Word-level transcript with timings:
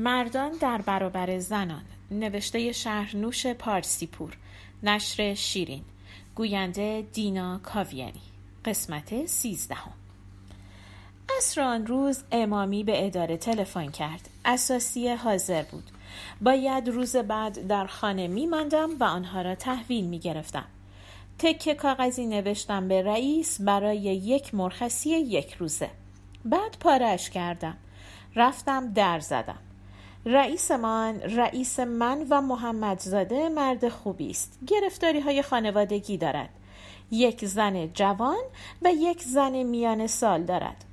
مردان 0.00 0.52
در 0.60 0.82
برابر 0.82 1.38
زنان. 1.38 1.82
نوشته 2.10 2.72
شهرنوش 2.72 3.46
پارسیپور. 3.46 4.36
نشر 4.82 5.34
شیرین. 5.34 5.84
گوینده 6.34 7.06
دینا 7.12 7.58
کاویانی. 7.58 8.22
قسمت 8.64 9.26
سیزدهم. 9.26 9.92
عصر 11.38 11.60
آن 11.60 11.86
روز 11.86 12.24
امامی 12.32 12.84
به 12.84 13.06
اداره 13.06 13.36
تلفن 13.36 13.90
کرد. 13.90 14.28
اساسی 14.44 15.08
حاضر 15.08 15.62
بود. 15.62 15.90
باید 16.40 16.88
روز 16.88 17.16
بعد 17.16 17.66
در 17.66 17.86
خانه 17.86 18.28
می 18.28 18.46
ماندم 18.46 18.90
و 19.00 19.04
آنها 19.04 19.42
را 19.42 19.54
تحویل 19.54 20.04
می 20.04 20.18
گرفتم 20.18 20.66
تکه 21.38 21.74
کاغذی 21.74 22.26
نوشتم 22.26 22.88
به 22.88 23.02
رئیس 23.02 23.60
برای 23.60 23.98
یک 23.98 24.54
مرخصی 24.54 25.10
یک 25.10 25.54
روزه. 25.54 25.90
بعد 26.44 26.76
پارش 26.80 27.30
کردم. 27.30 27.76
رفتم 28.36 28.92
در 28.92 29.20
زدم. 29.20 29.58
رئیسمان 30.26 31.20
رئیس 31.20 31.80
من 31.80 32.26
و 32.30 32.40
محمدزاده 32.40 33.48
مرد 33.48 33.88
خوبی 33.88 34.30
است. 34.30 34.58
گرفتاری 34.66 35.20
های 35.20 35.42
خانوادگی 35.42 36.16
دارد. 36.16 36.48
یک 37.10 37.44
زن 37.44 37.86
جوان 37.86 38.44
و 38.82 38.92
یک 38.92 39.22
زن 39.22 39.62
میان 39.62 40.06
سال 40.06 40.42
دارد. 40.42 40.84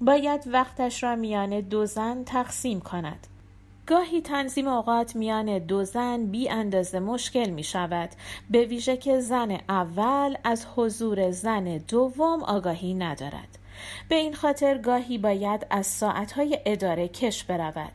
باید 0.00 0.42
وقتش 0.46 1.02
را 1.02 1.16
میان 1.16 1.60
دو 1.60 1.86
زن 1.86 2.24
تقسیم 2.24 2.80
کند. 2.80 3.26
گاهی 3.86 4.20
تنظیم 4.20 4.68
اوقات 4.68 5.16
میان 5.16 5.58
دو 5.58 5.84
زن 5.84 6.26
بی 6.26 6.48
اندازه 6.48 7.00
مشکل 7.00 7.50
می 7.50 7.64
شود. 7.64 8.10
به 8.50 8.64
ویژه 8.64 8.96
که 8.96 9.20
زن 9.20 9.58
اول 9.68 10.36
از 10.44 10.66
حضور 10.76 11.30
زن 11.30 11.76
دوم 11.88 12.42
آگاهی 12.42 12.94
ندارد. 12.94 13.58
به 14.08 14.14
این 14.14 14.34
خاطر 14.34 14.78
گاهی 14.78 15.18
باید 15.18 15.66
از 15.70 15.86
ساعتهای 15.86 16.58
اداره 16.66 17.08
کش 17.08 17.44
برود. 17.44 17.92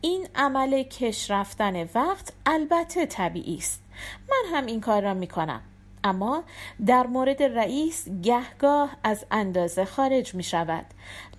این 0.00 0.28
عمل 0.34 0.82
کش 0.82 1.30
رفتن 1.30 1.88
وقت 1.94 2.32
البته 2.46 3.06
طبیعی 3.06 3.56
است. 3.56 3.82
من 4.30 4.56
هم 4.56 4.66
این 4.66 4.80
کار 4.80 5.02
را 5.02 5.14
می 5.14 5.26
کنم 5.26 5.60
اما 6.04 6.44
در 6.86 7.06
مورد 7.06 7.42
رئیس 7.42 8.08
گهگاه 8.22 8.96
از 9.04 9.26
اندازه 9.30 9.84
خارج 9.84 10.34
می 10.34 10.42
شود 10.42 10.86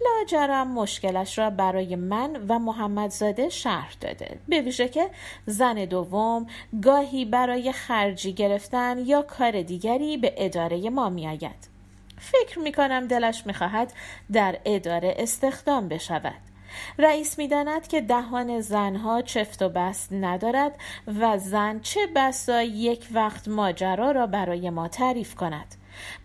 لاجرم 0.01 0.67
مشکلش 0.67 1.37
را 1.37 1.49
برای 1.49 1.95
من 1.95 2.45
و 2.47 2.59
محمدزاده 2.59 3.49
شرح 3.49 3.93
داده. 4.01 4.39
به 4.47 4.61
ویژه 4.61 4.87
که 4.87 5.09
زن 5.45 5.85
دوم 5.85 6.47
گاهی 6.81 7.25
برای 7.25 7.71
خرجی 7.71 8.33
گرفتن 8.33 8.97
یا 8.97 9.21
کار 9.21 9.61
دیگری 9.61 10.17
به 10.17 10.33
اداره 10.37 10.89
ما 10.89 11.09
می 11.09 11.27
آید 11.27 11.69
فکر 12.17 12.59
می 12.59 12.71
کنم 12.71 13.07
دلش 13.07 13.47
می 13.47 13.53
خواهد 13.53 13.93
در 14.31 14.59
اداره 14.65 15.15
استخدام 15.17 15.87
بشود. 15.87 16.48
رئیس 16.97 17.37
می‌داند 17.37 17.87
که 17.87 18.01
دهان 18.01 18.61
زنها 18.61 19.21
چفت 19.21 19.61
و 19.61 19.69
بست 19.69 20.13
ندارد 20.13 20.75
و 21.19 21.37
زن 21.37 21.79
چه 21.79 21.99
بسا 22.15 22.61
یک 22.61 23.07
وقت 23.11 23.47
ماجرا 23.47 24.11
را 24.11 24.27
برای 24.27 24.69
ما 24.69 24.87
تعریف 24.87 25.35
کند. 25.35 25.75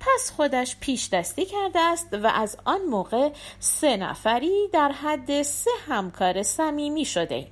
پس 0.01 0.31
خودش 0.31 0.77
پیش 0.81 1.09
دستی 1.09 1.45
کرده 1.45 1.81
است 1.81 2.09
و 2.13 2.27
از 2.27 2.57
آن 2.65 2.81
موقع 2.91 3.31
سه 3.59 3.97
نفری 3.97 4.69
در 4.73 4.93
حد 4.93 5.43
سه 5.43 5.71
همکار 5.89 6.43
صمیمی 6.43 7.05
شده. 7.05 7.47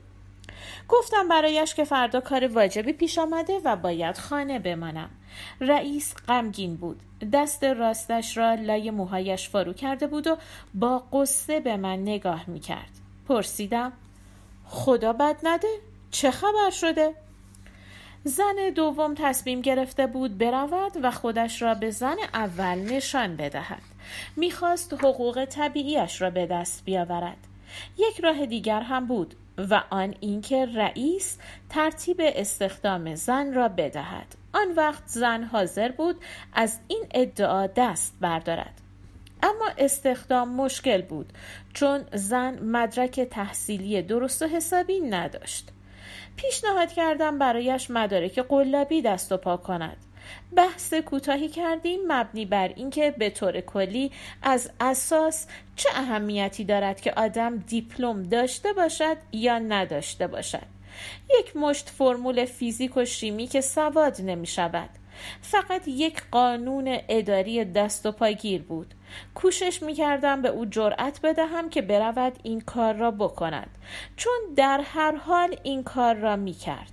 گفتم 0.88 1.28
برایش 1.28 1.74
که 1.74 1.84
فردا 1.84 2.20
کار 2.20 2.46
واجبی 2.46 2.92
پیش 2.92 3.18
آمده 3.18 3.60
و 3.64 3.76
باید 3.76 4.18
خانه 4.18 4.58
بمانم. 4.58 5.10
رئیس 5.60 6.14
غمگین 6.28 6.76
بود. 6.76 7.00
دست 7.32 7.64
راستش 7.64 8.36
را 8.36 8.54
لای 8.54 8.90
موهایش 8.90 9.48
فرو 9.48 9.72
کرده 9.72 10.06
بود 10.06 10.26
و 10.26 10.36
با 10.74 10.98
قصه 10.98 11.60
به 11.60 11.76
من 11.76 12.02
نگاه 12.02 12.44
می 12.46 12.60
کرد 12.60 12.90
پرسیدم 13.28 13.92
خدا 14.66 15.12
بد 15.12 15.36
نده 15.42 15.68
چه 16.10 16.30
خبر 16.30 16.70
شده؟ 16.70 17.14
زن 18.24 18.70
دوم 18.74 19.14
تصمیم 19.14 19.60
گرفته 19.60 20.06
بود 20.06 20.38
برود 20.38 20.92
و 21.02 21.10
خودش 21.10 21.62
را 21.62 21.74
به 21.74 21.90
زن 21.90 22.16
اول 22.34 22.78
نشان 22.78 23.36
بدهد. 23.36 23.82
می‌خواست 24.36 24.92
حقوق 24.92 25.44
طبیعیش 25.44 26.22
را 26.22 26.30
به 26.30 26.46
دست 26.46 26.84
بیاورد. 26.84 27.46
یک 27.98 28.20
راه 28.20 28.46
دیگر 28.46 28.80
هم 28.80 29.06
بود 29.06 29.34
و 29.58 29.82
آن 29.90 30.14
اینکه 30.20 30.66
رئیس 30.66 31.38
ترتیب 31.70 32.16
استخدام 32.20 33.14
زن 33.14 33.54
را 33.54 33.68
بدهد. 33.68 34.41
آن 34.52 34.72
وقت 34.76 35.02
زن 35.06 35.44
حاضر 35.44 35.92
بود 35.92 36.16
از 36.52 36.78
این 36.88 37.04
ادعا 37.14 37.66
دست 37.66 38.14
بردارد. 38.20 38.80
اما 39.42 39.70
استخدام 39.78 40.48
مشکل 40.54 41.02
بود 41.02 41.32
چون 41.72 42.04
زن 42.14 42.58
مدرک 42.58 43.20
تحصیلی 43.20 44.02
درست 44.02 44.42
و 44.42 44.46
حسابی 44.46 45.00
نداشت. 45.00 45.68
پیشنهاد 46.36 46.92
کردم 46.92 47.38
برایش 47.38 47.90
مدارک 47.90 48.38
قلابی 48.38 49.02
دست 49.02 49.32
و 49.32 49.36
پا 49.36 49.56
کند. 49.56 49.96
بحث 50.56 50.94
کوتاهی 50.94 51.48
کردیم 51.48 52.00
مبنی 52.08 52.46
بر 52.46 52.68
اینکه 52.68 53.10
به 53.18 53.30
طور 53.30 53.60
کلی 53.60 54.12
از 54.42 54.70
اساس 54.80 55.46
چه 55.76 55.88
اهمیتی 55.94 56.64
دارد 56.64 57.00
که 57.00 57.12
آدم 57.12 57.56
دیپلم 57.56 58.22
داشته 58.22 58.72
باشد 58.72 59.16
یا 59.32 59.58
نداشته 59.58 60.26
باشد. 60.26 60.71
یک 61.40 61.56
مشت 61.56 61.88
فرمول 61.88 62.44
فیزیک 62.44 62.96
و 62.96 63.04
شیمی 63.04 63.46
که 63.46 63.60
سواد 63.60 64.20
نمی 64.20 64.46
شود 64.46 64.90
فقط 65.42 65.88
یک 65.88 66.22
قانون 66.30 66.98
اداری 67.08 67.64
دست 67.64 68.06
و 68.06 68.12
پاگیر 68.12 68.62
بود. 68.62 68.94
کوشش 69.34 69.82
می 69.82 69.94
کردم 69.94 70.42
به 70.42 70.48
او 70.48 70.66
جرأت 70.66 71.20
بدهم 71.22 71.70
که 71.70 71.82
برود 71.82 72.38
این 72.42 72.60
کار 72.60 72.94
را 72.94 73.10
بکند 73.10 73.70
چون 74.16 74.40
در 74.56 74.80
هر 74.84 75.16
حال 75.16 75.56
این 75.62 75.82
کار 75.82 76.14
را 76.14 76.36
می 76.36 76.52
کرد 76.52 76.92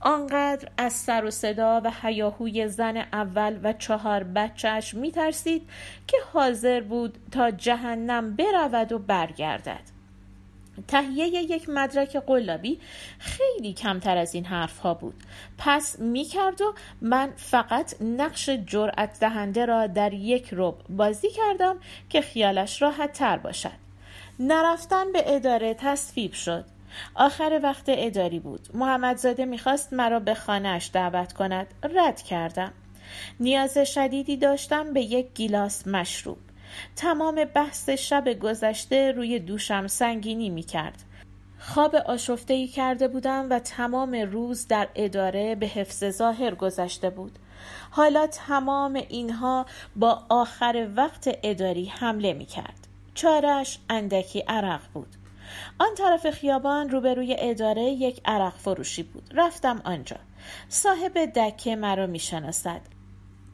آنقدر 0.00 0.68
از 0.78 0.92
سر 0.92 1.24
و 1.24 1.30
صدا 1.30 1.80
و 1.84 1.92
هیاهوی 2.02 2.68
زن 2.68 2.96
اول 2.96 3.60
و 3.62 3.72
چهار 3.72 4.24
بچهش 4.24 4.94
می 4.94 5.12
ترسید 5.12 5.68
که 6.06 6.16
حاضر 6.32 6.80
بود 6.80 7.18
تا 7.30 7.50
جهنم 7.50 8.36
برود 8.36 8.92
و 8.92 8.98
برگردد. 8.98 9.95
تهیه 10.88 11.26
یک 11.26 11.68
مدرک 11.68 12.16
قلابی 12.16 12.80
خیلی 13.18 13.72
کمتر 13.72 14.16
از 14.16 14.34
این 14.34 14.44
حرف 14.44 14.78
ها 14.78 14.94
بود. 14.94 15.14
پس 15.58 15.98
می 15.98 16.24
کرد 16.24 16.60
و 16.60 16.74
من 17.00 17.32
فقط 17.36 18.02
نقش 18.02 18.50
جرأت 18.50 19.20
دهنده 19.20 19.66
را 19.66 19.86
در 19.86 20.12
یک 20.12 20.48
رب 20.52 20.74
بازی 20.88 21.30
کردم 21.30 21.76
که 22.08 22.20
خیالش 22.20 22.82
راحت 22.82 23.12
تر 23.12 23.36
باشد. 23.36 23.86
نرفتن 24.38 25.12
به 25.12 25.34
اداره 25.34 25.74
تصویب 25.74 26.32
شد. 26.32 26.64
آخر 27.14 27.60
وقت 27.62 27.84
اداری 27.88 28.38
بود. 28.38 28.68
محمدزاده 28.74 29.44
می‌خواست 29.44 29.92
مرا 29.92 30.20
به 30.20 30.34
خانهاش 30.34 30.90
دعوت 30.92 31.32
کند. 31.32 31.66
رد 31.82 32.22
کردم. 32.22 32.72
نیاز 33.40 33.78
شدیدی 33.78 34.36
داشتم 34.36 34.92
به 34.92 35.00
یک 35.00 35.26
گیلاس 35.34 35.86
مشروب. 35.86 36.38
تمام 36.96 37.44
بحث 37.44 37.90
شب 37.90 38.28
گذشته 38.28 39.12
روی 39.12 39.38
دوشم 39.38 39.86
سنگینی 39.86 40.50
می 40.50 40.62
کرد. 40.62 41.02
خواب 41.58 41.94
آشفته 41.94 42.66
کرده 42.66 43.08
بودم 43.08 43.46
و 43.50 43.58
تمام 43.58 44.14
روز 44.14 44.68
در 44.68 44.88
اداره 44.94 45.54
به 45.54 45.66
حفظ 45.66 46.10
ظاهر 46.10 46.54
گذشته 46.54 47.10
بود. 47.10 47.38
حالا 47.90 48.26
تمام 48.26 48.94
اینها 49.08 49.66
با 49.96 50.22
آخر 50.28 50.88
وقت 50.96 51.38
اداری 51.42 51.86
حمله 51.86 52.32
می 52.32 52.46
کرد. 52.46 52.86
چارش 53.14 53.78
اندکی 53.90 54.40
عرق 54.40 54.80
بود. 54.94 55.16
آن 55.78 55.94
طرف 55.94 56.30
خیابان 56.30 56.90
روبروی 56.90 57.36
اداره 57.38 57.82
یک 57.82 58.20
عرق 58.24 58.54
فروشی 58.54 59.02
بود. 59.02 59.30
رفتم 59.34 59.80
آنجا. 59.84 60.16
صاحب 60.68 61.18
دکه 61.18 61.76
مرا 61.76 62.06
می 62.06 62.18
شناسد. 62.18 62.80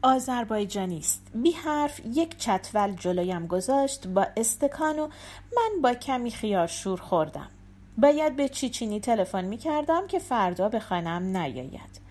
آذربایجانی 0.03 0.97
است 0.97 1.27
بی 1.35 1.51
حرف 1.51 2.01
یک 2.05 2.37
چتول 2.37 2.95
جلویم 2.95 3.47
گذاشت 3.47 4.07
با 4.07 4.27
استکان 4.37 4.99
و 4.99 5.07
من 5.55 5.81
با 5.81 5.93
کمی 5.93 6.31
خیار 6.31 6.67
شور 6.67 6.99
خوردم. 6.99 7.49
باید 7.97 8.35
به 8.35 8.49
چیچینی 8.49 8.99
تلفن 8.99 9.45
می 9.45 9.57
کردم 9.57 10.07
که 10.07 10.19
فردا 10.19 10.69
به 10.69 10.79
خانم 10.79 11.37
نیاید. 11.37 12.01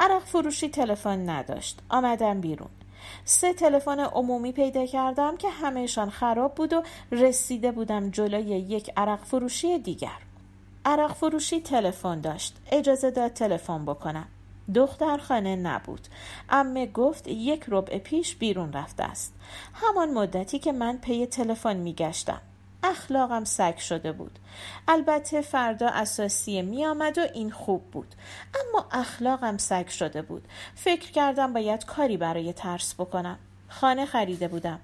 عرق 0.00 0.22
فروشی 0.24 0.68
تلفن 0.68 1.30
نداشت. 1.30 1.78
آمدم 1.88 2.40
بیرون. 2.40 2.70
سه 3.24 3.52
تلفن 3.52 4.00
عمومی 4.00 4.52
پیدا 4.52 4.86
کردم 4.86 5.36
که 5.36 5.48
همهشان 5.48 6.10
خراب 6.10 6.54
بود 6.54 6.72
و 6.72 6.82
رسیده 7.12 7.72
بودم 7.72 8.10
جلوی 8.10 8.50
یک 8.58 8.90
عرق 8.96 9.24
فروشی 9.24 9.78
دیگر. 9.78 10.18
عرق 10.84 11.12
فروشی 11.12 11.60
تلفن 11.60 12.20
داشت. 12.20 12.56
اجازه 12.72 13.10
داد 13.10 13.32
تلفن 13.32 13.84
بکنم. 13.84 14.26
دختر 14.74 15.18
خانه 15.18 15.56
نبود. 15.56 16.08
امه 16.48 16.86
گفت 16.86 17.28
یک 17.28 17.64
ربع 17.68 17.98
پیش 17.98 18.36
بیرون 18.36 18.72
رفته 18.72 19.04
است. 19.04 19.34
همان 19.74 20.10
مدتی 20.10 20.58
که 20.58 20.72
من 20.72 20.98
پی 20.98 21.26
تلفن 21.26 21.76
میگشتم. 21.76 22.40
اخلاقم 22.82 23.44
سگ 23.44 23.76
شده 23.76 24.12
بود. 24.12 24.38
البته 24.88 25.40
فردا 25.40 25.88
اساسی 25.88 26.62
می 26.62 26.86
آمد 26.86 27.18
و 27.18 27.20
این 27.34 27.50
خوب 27.50 27.90
بود. 27.90 28.14
اما 28.54 28.86
اخلاقم 28.92 29.56
سگ 29.56 29.88
شده 29.88 30.22
بود. 30.22 30.48
فکر 30.74 31.10
کردم 31.10 31.52
باید 31.52 31.84
کاری 31.84 32.16
برای 32.16 32.52
ترس 32.52 32.94
بکنم. 32.94 33.38
خانه 33.68 34.06
خریده 34.06 34.48
بودم. 34.48 34.80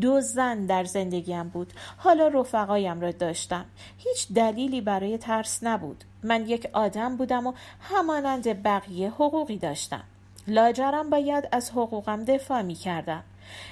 دو 0.00 0.20
زن 0.20 0.66
در 0.66 0.84
زندگیم 0.84 1.48
بود. 1.48 1.72
حالا 1.96 2.28
رفقایم 2.28 3.00
را 3.00 3.10
داشتم. 3.10 3.64
هیچ 3.98 4.32
دلیلی 4.32 4.80
برای 4.80 5.18
ترس 5.18 5.58
نبود. 5.62 6.04
من 6.26 6.46
یک 6.46 6.68
آدم 6.72 7.16
بودم 7.16 7.46
و 7.46 7.52
همانند 7.80 8.62
بقیه 8.62 9.10
حقوقی 9.10 9.56
داشتم. 9.56 10.04
لاجرم 10.48 11.10
باید 11.10 11.48
از 11.52 11.70
حقوقم 11.70 12.24
دفاع 12.24 12.62
می 12.62 12.74
کردم. 12.74 13.22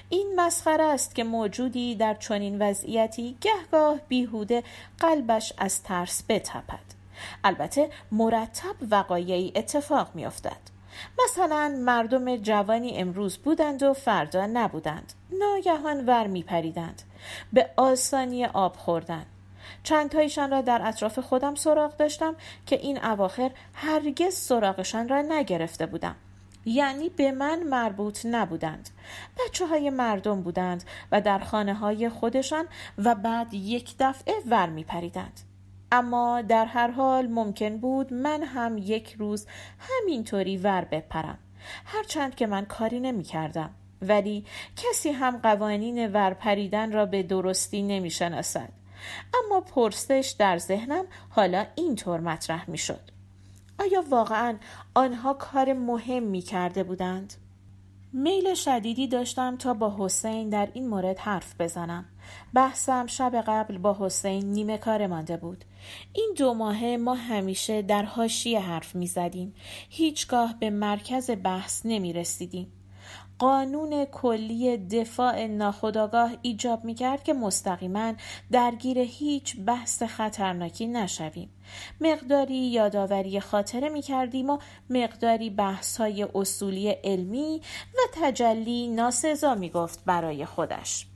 این 0.09 0.33
مسخره 0.37 0.85
است 0.85 1.15
که 1.15 1.25
موجودی 1.25 1.95
در 1.95 2.15
چنین 2.15 2.63
وضعیتی 2.63 3.37
گهگاه 3.41 3.99
بیهوده 4.09 4.63
قلبش 4.99 5.53
از 5.59 5.83
ترس 5.83 6.23
بتپد. 6.29 6.95
البته 7.45 7.91
مرتب 8.13 8.75
وقایعی 8.91 9.53
اتفاق 9.57 10.11
میافتد 10.15 10.75
مثلا 11.25 11.77
مردم 11.79 12.37
جوانی 12.37 12.97
امروز 12.97 13.39
بودند 13.39 13.83
و 13.83 13.95
فردا 13.95 14.47
نبودند. 14.47 15.13
ناگهان 15.39 16.07
ور 16.07 16.27
میپریدند 16.27 17.03
به 17.53 17.71
آسانی 17.77 18.45
آب 18.45 18.77
خوردند. 18.77 19.27
چندتایشان 19.83 20.51
را 20.51 20.61
در 20.61 20.81
اطراف 20.85 21.19
خودم 21.19 21.55
سراغ 21.55 21.97
داشتم 21.97 22.35
که 22.67 22.77
این 22.77 23.05
اواخر 23.05 23.51
هرگز 23.75 24.35
سراغشان 24.35 25.09
را 25.09 25.23
نگرفته 25.23 25.87
بودم 25.87 26.17
یعنی 26.65 27.09
به 27.09 27.33
من 27.33 27.63
مربوط 27.63 28.27
نبودند 28.27 28.91
بچه 29.39 29.67
های 29.67 29.91
مردم 29.91 30.43
بودند 30.43 30.85
و 31.13 31.21
در 31.21 31.39
خانه 31.39 31.75
های 31.75 32.09
خودشان 32.09 32.65
و 32.99 33.15
بعد 33.15 33.55
یک 33.55 33.95
دفعه 33.99 34.35
ور 34.47 34.69
می 34.69 34.85
پریدند. 34.85 35.41
اما 35.93 36.43
در 36.43 36.65
هر 36.65 36.91
حال 36.91 37.27
ممکن 37.27 37.79
بود 37.79 38.13
من 38.13 38.43
هم 38.43 38.79
یک 38.79 39.17
روز 39.19 39.47
همینطوری 39.79 40.57
ور 40.57 40.85
بپرم 40.85 41.39
هرچند 41.85 42.35
که 42.35 42.47
من 42.47 42.65
کاری 42.65 43.01
نمی 43.01 43.23
کردم 43.23 43.71
ولی 44.03 44.45
کسی 44.77 45.11
هم 45.11 45.37
قوانین 45.37 46.13
ورپریدن 46.13 46.93
را 46.93 47.07
به 47.07 47.23
درستی 47.23 47.83
نمی 47.83 48.11
شناسد. 48.11 48.69
اما 49.45 49.61
پرسش 49.61 50.35
در 50.39 50.59
ذهنم 50.59 51.05
حالا 51.31 51.67
اینطور 51.75 52.21
مطرح 52.21 52.71
می 52.71 52.79
شد. 52.79 53.01
آیا 53.81 54.05
واقعا 54.11 54.57
آنها 54.95 55.35
کار 55.35 55.73
مهمی 55.73 56.41
کرده 56.41 56.83
بودند؟ 56.83 57.35
میل 58.13 58.55
شدیدی 58.55 59.07
داشتم 59.07 59.57
تا 59.57 59.75
با 59.75 59.97
حسین 59.99 60.49
در 60.49 60.69
این 60.75 60.89
مورد 60.89 61.19
حرف 61.19 61.61
بزنم. 61.61 62.05
بحثم 62.55 63.07
شب 63.07 63.45
قبل 63.47 63.79
با 63.79 63.97
حسین 64.01 64.53
نیمه 64.53 64.79
کار 64.79 65.07
مانده 65.07 65.37
بود. 65.37 65.65
این 66.13 66.35
دو 66.37 66.55
ماهه 66.55 66.97
ما 66.97 67.15
همیشه 67.15 67.83
در 67.83 68.03
حاشیه 68.03 68.61
حرف 68.61 68.95
می 68.95 69.07
زدیم. 69.07 69.55
هیچگاه 69.89 70.55
به 70.61 70.71
مرکز 70.71 71.31
بحث 71.31 71.83
نمی 71.85 72.13
رسیدیم. 72.13 72.73
قانون 73.45 74.05
کلی 74.05 74.77
دفاع 74.77 75.47
ناخداگاه 75.47 76.31
ایجاب 76.43 76.85
می 76.85 76.95
کرد 76.95 77.23
که 77.23 77.33
مستقیما 77.35 78.13
درگیر 78.53 78.99
هیچ 78.99 79.57
بحث 79.57 80.03
خطرناکی 80.03 80.87
نشویم. 80.87 81.51
مقداری 82.01 82.57
یادآوری 82.57 83.41
خاطره 83.41 83.89
می 83.89 84.03
کردیم 84.03 84.51
و 84.51 84.59
مقداری 84.91 85.51
بحث 85.51 85.97
های 85.97 86.27
اصولی 86.35 86.91
علمی 86.91 87.61
و 87.95 87.99
تجلی 88.13 88.89
ناسزا 88.89 89.55
می 89.55 89.71
گفت 89.71 90.05
برای 90.05 90.45
خودش. 90.45 91.07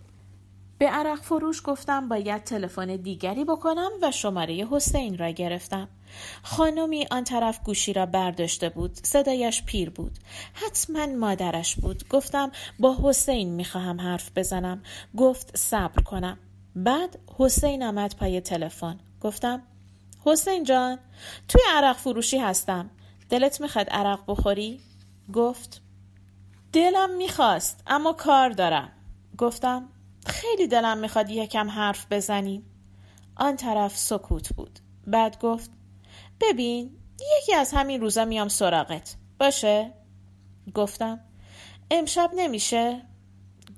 به 0.78 0.86
عرق 0.86 1.20
فروش 1.20 1.62
گفتم 1.64 2.08
باید 2.08 2.44
تلفن 2.44 2.96
دیگری 2.96 3.44
بکنم 3.44 3.90
و 4.02 4.10
شماره 4.10 4.66
حسین 4.70 5.18
را 5.18 5.30
گرفتم. 5.30 5.88
خانمی 6.42 7.06
آن 7.10 7.24
طرف 7.24 7.62
گوشی 7.64 7.92
را 7.92 8.06
برداشته 8.06 8.68
بود 8.68 8.94
صدایش 9.02 9.62
پیر 9.62 9.90
بود. 9.90 10.18
حتما 10.54 11.06
مادرش 11.06 11.76
بود. 11.76 12.08
گفتم 12.08 12.52
با 12.78 12.96
حسین 13.02 13.48
می‌خواهم 13.48 14.00
حرف 14.00 14.30
بزنم. 14.36 14.82
گفت 15.16 15.56
صبر 15.56 16.02
کنم. 16.02 16.38
بعد 16.76 17.18
حسین 17.38 17.82
آمد 17.82 18.16
پای 18.16 18.40
تلفن. 18.40 18.98
گفتم 19.20 19.62
حسین 20.24 20.64
جان 20.64 20.98
توی 21.48 21.60
عرق 21.70 21.96
فروشی 21.96 22.38
هستم. 22.38 22.90
دلت 23.30 23.60
می‌خواد 23.60 23.88
عرق 23.90 24.20
بخوری؟ 24.26 24.80
گفت 25.32 25.80
دلم 26.72 27.16
می‌خواست 27.16 27.82
اما 27.86 28.12
کار 28.12 28.50
دارم. 28.50 28.88
گفتم 29.38 29.88
خیلی 30.28 30.66
دلم 30.66 30.98
می‌خواد 30.98 31.30
یکم 31.30 31.70
حرف 31.70 32.06
بزنیم 32.10 32.64
آن 33.36 33.56
طرف 33.56 33.96
سکوت 33.96 34.48
بود. 34.52 34.78
بعد 35.06 35.40
گفت 35.40 35.70
ببین 36.40 36.90
یکی 37.38 37.54
از 37.54 37.72
همین 37.72 38.00
روزا 38.00 38.24
میام 38.24 38.48
سراغت. 38.48 39.16
باشه؟ 39.38 39.92
گفتم 40.74 41.20
امشب 41.90 42.30
نمیشه؟ 42.34 43.02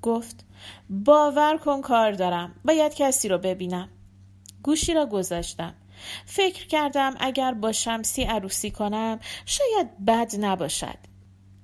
گفت 0.02 0.44
باور 0.90 1.58
کن 1.58 1.80
کار 1.80 2.12
دارم. 2.12 2.54
باید 2.64 2.94
کسی 2.94 3.28
رو 3.28 3.38
ببینم. 3.38 3.88
گوشی 4.62 4.94
را 4.94 5.06
گذاشتم. 5.06 5.74
فکر 6.26 6.66
کردم 6.66 7.14
اگر 7.20 7.54
با 7.54 7.72
شمسی 7.72 8.22
عروسی 8.22 8.70
کنم 8.70 9.20
شاید 9.46 10.04
بد 10.04 10.32
نباشد. 10.40 10.98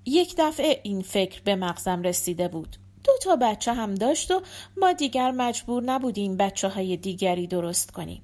یک 0.05 0.35
دفعه 0.39 0.81
این 0.83 1.03
فکر 1.03 1.43
به 1.43 1.57
مغزم 1.57 2.03
رسیده 2.03 2.49
بود. 2.49 2.77
دو 3.07 3.13
تا 3.23 3.37
بچه 3.37 3.75
هم 3.75 3.95
داشت 3.95 4.31
و 4.31 4.43
ما 4.77 4.93
دیگر 4.93 5.31
مجبور 5.31 5.83
نبودیم 5.83 6.37
بچه 6.37 6.69
های 6.69 6.97
دیگری 6.97 7.47
درست 7.47 7.91
کنیم 7.91 8.23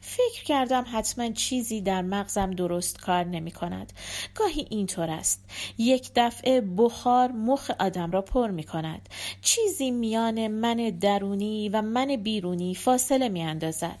فکر 0.00 0.44
کردم 0.44 0.84
حتما 0.92 1.30
چیزی 1.30 1.80
در 1.80 2.02
مغزم 2.02 2.50
درست 2.50 3.00
کار 3.00 3.24
نمی 3.24 3.50
کند. 3.50 3.92
گاهی 4.34 4.66
اینطور 4.70 5.10
است. 5.10 5.44
یک 5.78 6.10
دفعه 6.16 6.60
بخار 6.60 7.32
مخ 7.32 7.70
آدم 7.78 8.10
را 8.10 8.22
پر 8.22 8.50
می 8.50 8.64
کند. 8.64 9.08
چیزی 9.42 9.90
میان 9.90 10.48
من 10.48 10.76
درونی 11.00 11.68
و 11.68 11.82
من 11.82 12.16
بیرونی 12.16 12.74
فاصله 12.74 13.28
می 13.28 13.42
اندازد. 13.42 13.98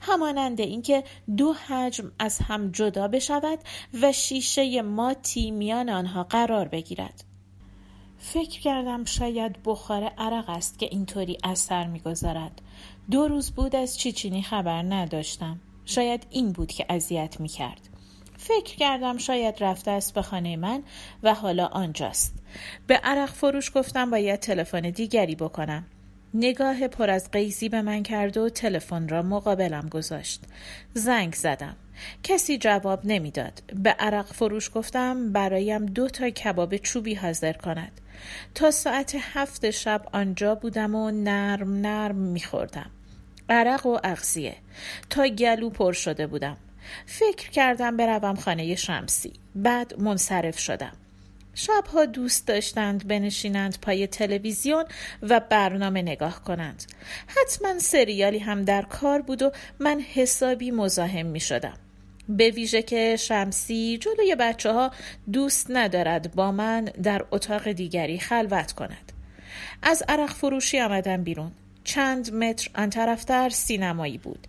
همانند 0.00 0.60
اینکه 0.60 1.04
دو 1.36 1.52
حجم 1.52 2.12
از 2.18 2.38
هم 2.38 2.70
جدا 2.70 3.08
بشود 3.08 3.58
و 4.02 4.12
شیشه 4.12 4.82
ماتی 4.82 5.50
میان 5.50 5.88
آنها 5.88 6.24
قرار 6.24 6.68
بگیرد. 6.68 7.27
فکر 8.18 8.60
کردم 8.60 9.04
شاید 9.04 9.56
بخار 9.64 10.04
عرق 10.04 10.50
است 10.50 10.78
که 10.78 10.88
اینطوری 10.90 11.38
اثر 11.44 11.86
می‌گذارد 11.86 12.62
دو 13.10 13.28
روز 13.28 13.50
بود 13.50 13.76
از 13.76 13.98
چیچینی 13.98 14.42
خبر 14.42 14.82
نداشتم. 14.82 15.58
شاید 15.84 16.26
این 16.30 16.52
بود 16.52 16.72
که 16.72 16.86
اذیت 16.88 17.40
می 17.40 17.48
کرد 17.48 17.88
فکر 18.36 18.76
کردم 18.76 19.18
شاید 19.18 19.54
رفته 19.60 19.90
است 19.90 20.14
به 20.14 20.22
خانه 20.22 20.56
من 20.56 20.82
و 21.22 21.34
حالا 21.34 21.66
آنجاست. 21.66 22.34
به 22.86 22.96
عرق 22.96 23.30
فروش 23.30 23.70
گفتم 23.74 24.10
باید 24.10 24.40
تلفن 24.40 24.80
دیگری 24.80 25.34
بکنم. 25.34 25.86
نگاه 26.34 26.88
پر 26.88 27.10
از 27.10 27.30
قیزی 27.30 27.68
به 27.68 27.82
من 27.82 28.02
کرد 28.02 28.36
و 28.36 28.50
تلفن 28.50 29.08
را 29.08 29.22
مقابلم 29.22 29.88
گذاشت. 29.88 30.42
زنگ 30.94 31.34
زدم. 31.34 31.76
کسی 32.22 32.58
جواب 32.58 33.00
نمی‌داد. 33.04 33.62
به 33.74 33.90
عرق 33.90 34.26
فروش 34.26 34.70
گفتم 34.74 35.32
برایم 35.32 35.86
دو 35.86 36.08
تا 36.08 36.30
کباب 36.30 36.76
چوبی 36.76 37.14
حاضر 37.14 37.52
کند. 37.52 38.00
تا 38.54 38.70
ساعت 38.70 39.16
هفت 39.20 39.70
شب 39.70 40.02
آنجا 40.12 40.54
بودم 40.54 40.94
و 40.94 41.10
نرم 41.10 41.74
نرم 41.74 42.16
میخوردم. 42.16 42.90
عرق 43.48 43.86
و 43.86 43.98
اغزیه 44.04 44.56
تا 45.10 45.28
گلو 45.28 45.70
پر 45.70 45.92
شده 45.92 46.26
بودم. 46.26 46.56
فکر 47.06 47.50
کردم 47.50 47.96
بروم 47.96 48.36
خانه 48.36 48.74
شمسی. 48.74 49.32
بعد 49.54 50.00
منصرف 50.00 50.58
شدم. 50.58 50.92
شبها 51.54 52.04
دوست 52.04 52.46
داشتند 52.46 53.08
بنشینند 53.08 53.78
پای 53.82 54.06
تلویزیون 54.06 54.84
و 55.22 55.40
برنامه 55.40 56.02
نگاه 56.02 56.44
کنند. 56.44 56.84
حتما 57.26 57.78
سریالی 57.78 58.38
هم 58.38 58.64
در 58.64 58.82
کار 58.82 59.22
بود 59.22 59.42
و 59.42 59.50
من 59.78 60.00
حسابی 60.00 60.70
مزاحم 60.70 61.26
می 61.26 61.40
شدم 61.40 61.78
به 62.28 62.50
ویژه 62.50 62.82
که 62.82 63.16
شمسی 63.16 63.98
جلوی 63.98 64.34
بچه 64.34 64.72
ها 64.72 64.90
دوست 65.32 65.66
ندارد 65.70 66.34
با 66.34 66.52
من 66.52 66.84
در 66.84 67.24
اتاق 67.30 67.72
دیگری 67.72 68.18
خلوت 68.18 68.72
کند. 68.72 69.12
از 69.82 70.02
عرق 70.08 70.30
فروشی 70.30 70.80
آمدم 70.80 71.24
بیرون. 71.24 71.52
چند 71.84 72.34
متر 72.34 72.70
آن 72.74 72.90
طرفتر 72.90 73.48
سینمایی 73.48 74.18
بود. 74.18 74.46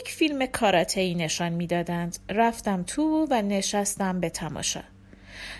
یک 0.00 0.08
فیلم 0.08 0.46
کاراته 0.46 1.14
نشان 1.14 1.52
می‌دادند. 1.52 2.18
رفتم 2.28 2.82
تو 2.82 3.26
و 3.30 3.42
نشستم 3.42 4.20
به 4.20 4.30
تماشا. 4.30 4.82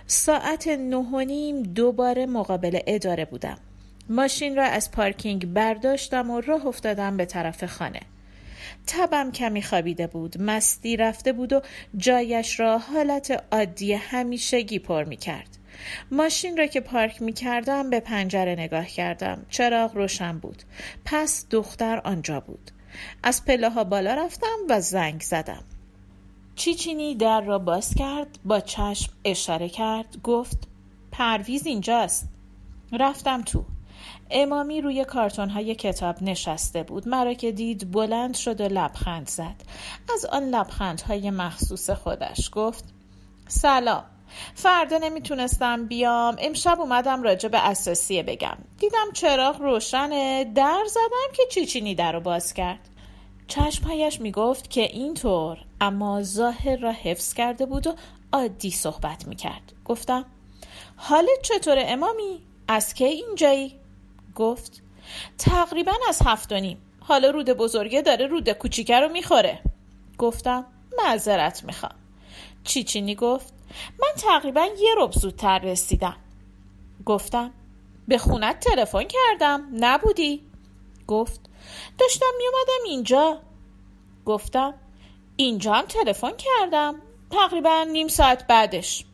ساعت 0.07 0.69
نه 0.69 1.25
نیم 1.25 1.63
دوباره 1.63 2.27
مقابل 2.27 2.79
اداره 2.87 3.25
بودم. 3.25 3.59
ماشین 4.09 4.57
را 4.57 4.65
از 4.65 4.91
پارکینگ 4.91 5.53
برداشتم 5.53 6.31
و 6.31 6.41
راه 6.41 6.67
افتادم 6.67 7.17
به 7.17 7.25
طرف 7.25 7.65
خانه. 7.65 8.01
تبم 8.87 9.33
کمی 9.33 9.63
خوابیده 9.63 10.07
بود 10.07 10.43
مستی 10.43 10.97
رفته 10.97 11.33
بود 11.33 11.53
و 11.53 11.61
جایش 11.97 12.61
را 12.61 12.79
حالت 12.79 13.45
عادی 13.53 13.93
همیشگی 13.93 14.79
پر 14.79 15.05
می 15.05 15.17
کرد 15.17 15.59
ماشین 16.11 16.57
را 16.57 16.67
که 16.67 16.81
پارک 16.81 17.23
می 17.23 17.33
کردم 17.33 17.91
به 17.91 18.01
پنجره 18.01 18.53
نگاه 18.53 18.87
کردم. 18.87 19.47
چراغ 19.49 19.97
روشن 19.97 20.39
بود. 20.39 20.63
پس 21.05 21.47
دختر 21.51 22.01
آنجا 22.05 22.41
بود. 22.41 22.71
از 23.23 23.45
پله 23.45 23.71
ها 23.71 23.85
بالا 23.85 24.15
رفتم 24.15 24.57
و 24.69 24.81
زنگ 24.81 25.21
زدم. 25.21 25.65
چیچینی 26.55 27.15
در 27.15 27.41
را 27.41 27.59
باز 27.59 27.95
کرد 27.95 28.39
با 28.45 28.61
چشم 28.61 29.13
اشاره 29.25 29.69
کرد 29.69 30.23
گفت 30.23 30.59
پرویز 31.13 31.67
اینجاست. 31.67 32.29
رفتم 32.93 33.43
تو. 33.43 33.65
امامی 34.31 34.81
روی 34.81 35.05
کارتون 35.05 35.49
های 35.49 35.75
کتاب 35.75 36.23
نشسته 36.23 36.83
بود. 36.83 37.09
مرا 37.09 37.35
که 37.35 37.53
دید 37.53 37.91
بلند 37.91 38.35
شد 38.35 38.61
و 38.61 38.65
لبخند 38.65 39.29
زد. 39.29 39.57
از 40.15 40.25
آن 40.25 40.43
لبخند 40.43 41.01
های 41.01 41.31
مخصوص 41.31 41.91
خودش 41.91 42.51
گفت 42.53 42.85
سلام. 43.49 44.05
فردا 44.55 44.99
نمی‌تونستم 44.99 45.87
بیام. 45.87 46.37
امشب 46.39 46.81
اومدم 46.81 47.23
راجع 47.23 47.49
به 47.49 47.67
اساسیه 47.67 48.23
بگم. 48.23 48.59
دیدم 48.79 49.13
چراغ 49.13 49.61
روشنه. 49.61 50.45
در 50.45 50.85
زدم 50.89 51.33
که 51.37 51.43
چیچینی 51.51 51.95
در 51.95 52.13
رو 52.13 52.21
باز 52.21 52.55
کرد. 52.55 52.89
چشمهایش 53.49 54.21
می‌گفت 54.21 54.71
که 54.71 54.83
اینطور 54.83 55.59
اما 55.81 56.23
ظاهر 56.23 56.77
را 56.77 56.93
حفظ 56.93 57.35
کرده 57.35 57.67
بود 57.67 57.87
و 57.87 57.95
عادی 58.33 58.71
صحبت 58.71 59.27
می‌کرد. 59.27 59.73
گفتم 59.85 60.25
حالت 60.97 61.43
چطور 61.43 61.77
امامی؟ 61.79 62.43
از 62.69 62.95
کی 62.95 63.05
اینجایی؟ 63.05 63.78
گفت 64.39 64.83
تقریبا 65.39 65.93
از 66.09 66.23
هفت 66.25 66.53
و 66.53 66.55
نیم. 66.55 66.79
حالا 67.01 67.31
رود 67.31 67.51
بزرگه 67.51 68.03
داره 68.03 68.27
رود 68.27 68.51
کوچیکه 68.51 69.01
رو 69.01 69.09
می‌خوره. 69.09 69.61
گفتم 70.19 70.67
معذرت 70.99 71.65
می‌خوام. 71.65 71.95
چیچینی 72.65 73.15
گفت 73.15 73.53
من 74.01 74.09
تقریبا 74.17 74.69
یه 74.79 74.95
رب 74.99 75.13
زودتر 75.13 75.59
رسیدم. 75.59 76.17
گفتم 77.07 77.51
به 78.09 78.19
خونت 78.19 78.61
تلفن 78.61 79.05
کردم 79.05 79.69
نبودی؟ 79.73 80.43
گفت 81.07 81.41
داشتم 81.99 82.33
میومدم 82.39 82.85
اینجا. 82.87 83.39
گفتم 84.27 84.75
اینجا 85.37 85.75
هم 85.75 85.85
تلفن 85.85 86.33
کردم 86.39 86.95
تقریبا 87.31 87.87
نیم 87.93 88.09
ساعت 88.09 88.47
بعدش. 88.47 89.05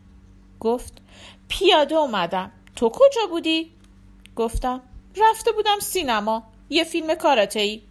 گفت 0.61 1.03
پیاده 1.49 1.95
اومدم. 1.95 2.53
تو 2.77 2.89
کجا 2.89 3.27
بودی؟ 3.31 3.73
گفتم 4.37 4.83
رفته 5.17 5.53
بودم 5.53 5.79
سینما. 5.81 6.43
یه 6.71 6.85
فیلم 6.85 7.15
کاراته 7.15 7.61
ای 7.61 7.83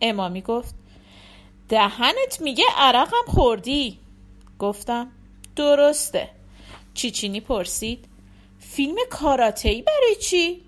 امامی 0.00 0.42
گفت 0.42 0.74
دهنت 1.68 2.40
میگه 2.40 2.64
عرقم 2.76 3.24
خوردی. 3.26 3.98
گفتم 4.58 5.12
درسته. 5.56 6.30
چیچینی 6.94 7.40
پرسید 7.40 8.04
فیلم 8.60 8.96
کاراته 9.10 9.68
ای 9.68 9.82
برای 9.82 10.16
چی؟ 10.16 10.62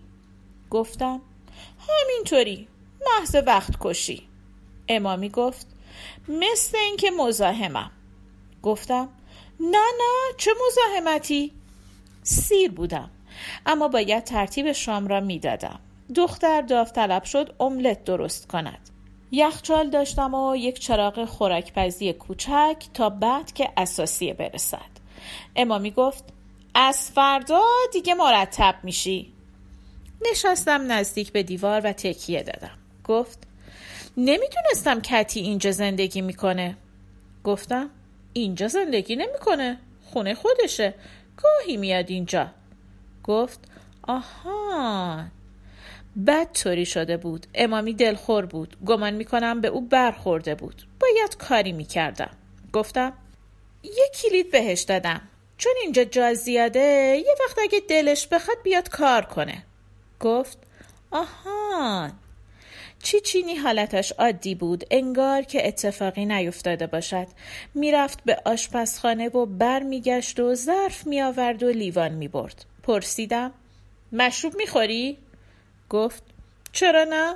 گفتم 0.70 1.20
همینطوری 1.88 2.68
محض 3.06 3.36
وقت 3.46 3.72
کشی. 3.80 4.28
امامی 4.88 5.28
گفت 5.28 5.66
مثل 6.28 6.78
اینکه 6.78 7.10
مزاحمم. 7.10 7.90
گفتم 8.62 9.08
نه 9.60 9.78
نه 9.98 10.34
چه 10.38 10.50
مزاحمتی؟ 10.66 11.52
سیر 12.22 12.70
بودم 12.70 13.10
اما 13.66 13.88
باید 13.88 14.24
ترتیب 14.24 14.72
شام 14.72 15.08
را 15.08 15.20
می‌دادم. 15.20 15.80
دختر 16.16 16.60
داوطلب 16.60 17.24
شد 17.24 17.54
املت 17.60 18.04
درست 18.04 18.48
کند. 18.48 18.88
یخچال 19.30 19.90
داشتم 19.90 20.34
و 20.34 20.56
یک 20.56 20.78
چراغ 20.78 21.24
خوراکپزی 21.24 22.12
کوچک 22.12 22.76
تا 22.94 23.10
بعد 23.10 23.52
که 23.52 23.70
اساسیه 23.76 24.34
برسد. 24.34 24.92
امامی 25.56 25.90
گفت 25.90 26.24
از 26.74 27.10
فردا 27.10 27.62
دیگه 27.92 28.14
مرتب 28.14 28.74
میشی. 28.82 29.32
نشستم 30.30 30.92
نزدیک 30.92 31.32
به 31.32 31.42
دیوار 31.42 31.80
و 31.80 31.92
تکیه 31.92 32.42
دادم. 32.42 32.78
گفت 33.04 33.38
نمی‌دونستم 34.16 35.00
کتی 35.00 35.40
اینجا 35.40 35.70
زندگی 35.70 36.20
می‌کنه. 36.20 36.76
گفتم 37.44 37.90
اینجا 38.32 38.68
زندگی 38.68 39.16
نمی‌کنه 39.16 39.78
خونه 40.04 40.34
خودشه. 40.34 40.94
گاهی 41.36 41.76
میاد 41.76 42.10
اینجا. 42.10 42.46
گفت 43.24 43.60
آها 44.02 45.24
بد 46.26 46.52
طوری 46.52 46.86
شده 46.86 47.16
بود. 47.16 47.46
امامی 47.54 47.94
دلخور 47.94 48.46
بود. 48.46 48.76
گمان 48.86 49.14
می‌کنم 49.14 49.60
به 49.60 49.68
او 49.68 49.80
برخورده 49.80 50.54
بود. 50.54 50.82
باید 51.00 51.36
کاری 51.36 51.72
می‌کردم. 51.72 52.30
گفتم 52.72 53.12
یه 53.82 54.10
کلید 54.22 54.50
بهش 54.50 54.80
دادم. 54.80 55.20
چون 55.58 55.72
اینجا 55.82 56.04
جا 56.04 56.34
زیاده 56.34 56.80
یه 57.26 57.34
وقت 57.46 57.58
اگه 57.58 57.80
دلش 57.88 58.26
بخواد 58.26 58.56
بیاد 58.64 58.88
کار 58.88 59.22
کنه. 59.22 59.64
گفت 60.20 60.58
آهان 61.10 62.12
چینی 63.24 63.54
حالتش 63.54 64.12
عادی 64.12 64.54
بود. 64.54 64.84
انگار 64.90 65.42
که 65.42 65.68
اتفاقی 65.68 66.26
نیفتاده 66.26 66.86
باشد. 66.86 67.26
می‌رفت 67.74 68.24
به 68.24 68.42
آشپزخانه 68.44 69.28
و 69.28 69.46
برمیگشت 69.46 70.40
و 70.40 70.54
ظرف 70.54 71.06
میآورد 71.06 71.62
و 71.62 71.68
لیوان 71.68 72.12
می‌برد. 72.12 72.64
پرسیدم 72.82 73.52
مشروب 74.12 74.56
می‌خوری؟ 74.56 75.18
گفت 75.92 76.22
چرا 76.72 77.04
نه؟ 77.04 77.34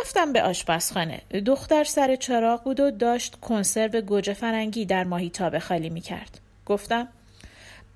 رفتم 0.00 0.32
به 0.32 0.42
آشپزخانه. 0.42 1.22
دختر 1.46 1.84
سر 1.84 2.16
چراغ 2.16 2.64
بود 2.64 2.80
و 2.80 2.90
داشت 2.90 3.40
کنسرو 3.40 4.00
گوجه 4.00 4.34
فرنگی 4.34 4.84
در 4.84 5.04
ماهی 5.04 5.30
تابه 5.30 5.60
خالی 5.60 5.90
می‌کرد 5.90 6.40
گفتم 6.66 7.08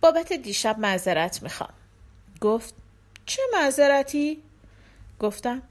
بابت 0.01 0.33
دیشب 0.33 0.79
معذرت 0.79 1.43
می‌خوام 1.43 1.73
گفت 2.41 2.75
چه 3.27 3.43
معذرتی؟ 3.53 4.43
گفتم 5.21 5.63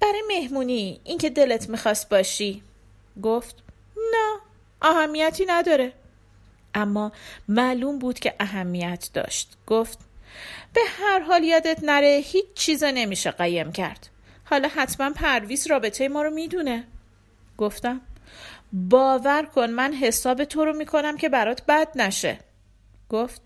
برای 0.00 0.22
مهمونی 0.28 1.00
اینکه 1.04 1.30
دلت 1.30 1.68
می‌خواست 1.68 2.08
باشی. 2.08 2.62
گفت 3.22 3.56
نه 3.96 4.36
اهمیتی 4.82 5.46
نداره. 5.46 5.92
اما 6.74 7.12
معلوم 7.48 7.98
بود 7.98 8.18
که 8.18 8.34
اهمیت 8.40 9.10
داشت. 9.14 9.56
گفت 9.66 9.98
به 10.74 10.80
هر 10.98 11.20
حال 11.20 11.44
یادت 11.44 11.78
نره 11.82 12.22
هیچ 12.24 12.46
چیز 12.54 12.84
نمیشه 12.84 13.30
قیم 13.30 13.72
کرد. 13.72 14.08
حالا 14.44 14.68
حتما 14.68 15.10
پرویز 15.10 15.66
رابطه 15.66 16.08
ما 16.08 16.22
رو 16.22 16.30
می‌دونه. 16.30 16.84
گفتم 17.58 18.00
باور 18.72 19.42
کن 19.42 19.70
من 19.70 19.92
حساب 19.92 20.44
تو 20.44 20.64
رو 20.64 20.72
می‌کنم 20.72 21.16
که 21.16 21.28
برات 21.28 21.66
بد 21.66 21.88
نشه. 21.94 22.38
گفت 23.08 23.42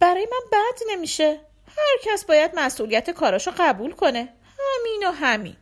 برای 0.00 0.28
من 0.32 0.50
بد 0.52 0.78
نمیشه. 0.92 1.40
هر 1.76 1.98
کس 2.02 2.24
باید 2.24 2.50
مسئولیت 2.54 3.10
کاراشو 3.10 3.52
قبول 3.58 3.92
کنه. 3.92 4.28
همین 4.58 5.08
و 5.08 5.10
همین. 5.10 5.56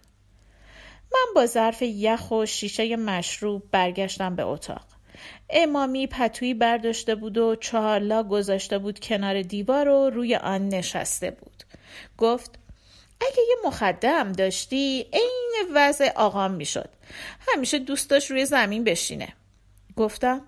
من 1.13 1.35
با 1.35 1.47
ظرف 1.47 1.83
یخ 1.83 2.31
و 2.31 2.47
شیشه 2.47 2.97
مشروب 2.97 3.63
برگشتم 3.71 4.37
به 4.37 4.43
اتاق. 4.43 4.94
امامی 5.50 6.06
پتویی 6.06 6.54
برداشته 6.54 7.14
بود 7.14 7.38
و 7.38 7.56
چهارلا 7.56 8.23
گذاشته 8.23 8.78
بود 8.78 9.00
کنار 9.00 9.42
دیوار 9.42 9.88
و 9.88 10.11
روی 10.11 10.37
آن 10.37 10.68
نشسته 10.68 11.30
بود. 11.30 11.64
گفت 12.18 12.59
اگه 13.21 13.42
یه 13.49 13.56
مخدم 13.66 14.33
داشتی 14.33 15.06
عین 15.12 15.68
وضع 15.75 16.12
آقام 16.16 16.50
می‌شد. 16.50 16.88
همیشه 17.49 17.78
دوست 17.78 18.11
داشت 18.11 18.30
روی 18.30 18.47
زمین 18.47 18.85
بشینه. 18.85 19.28
گفتم 19.97 20.40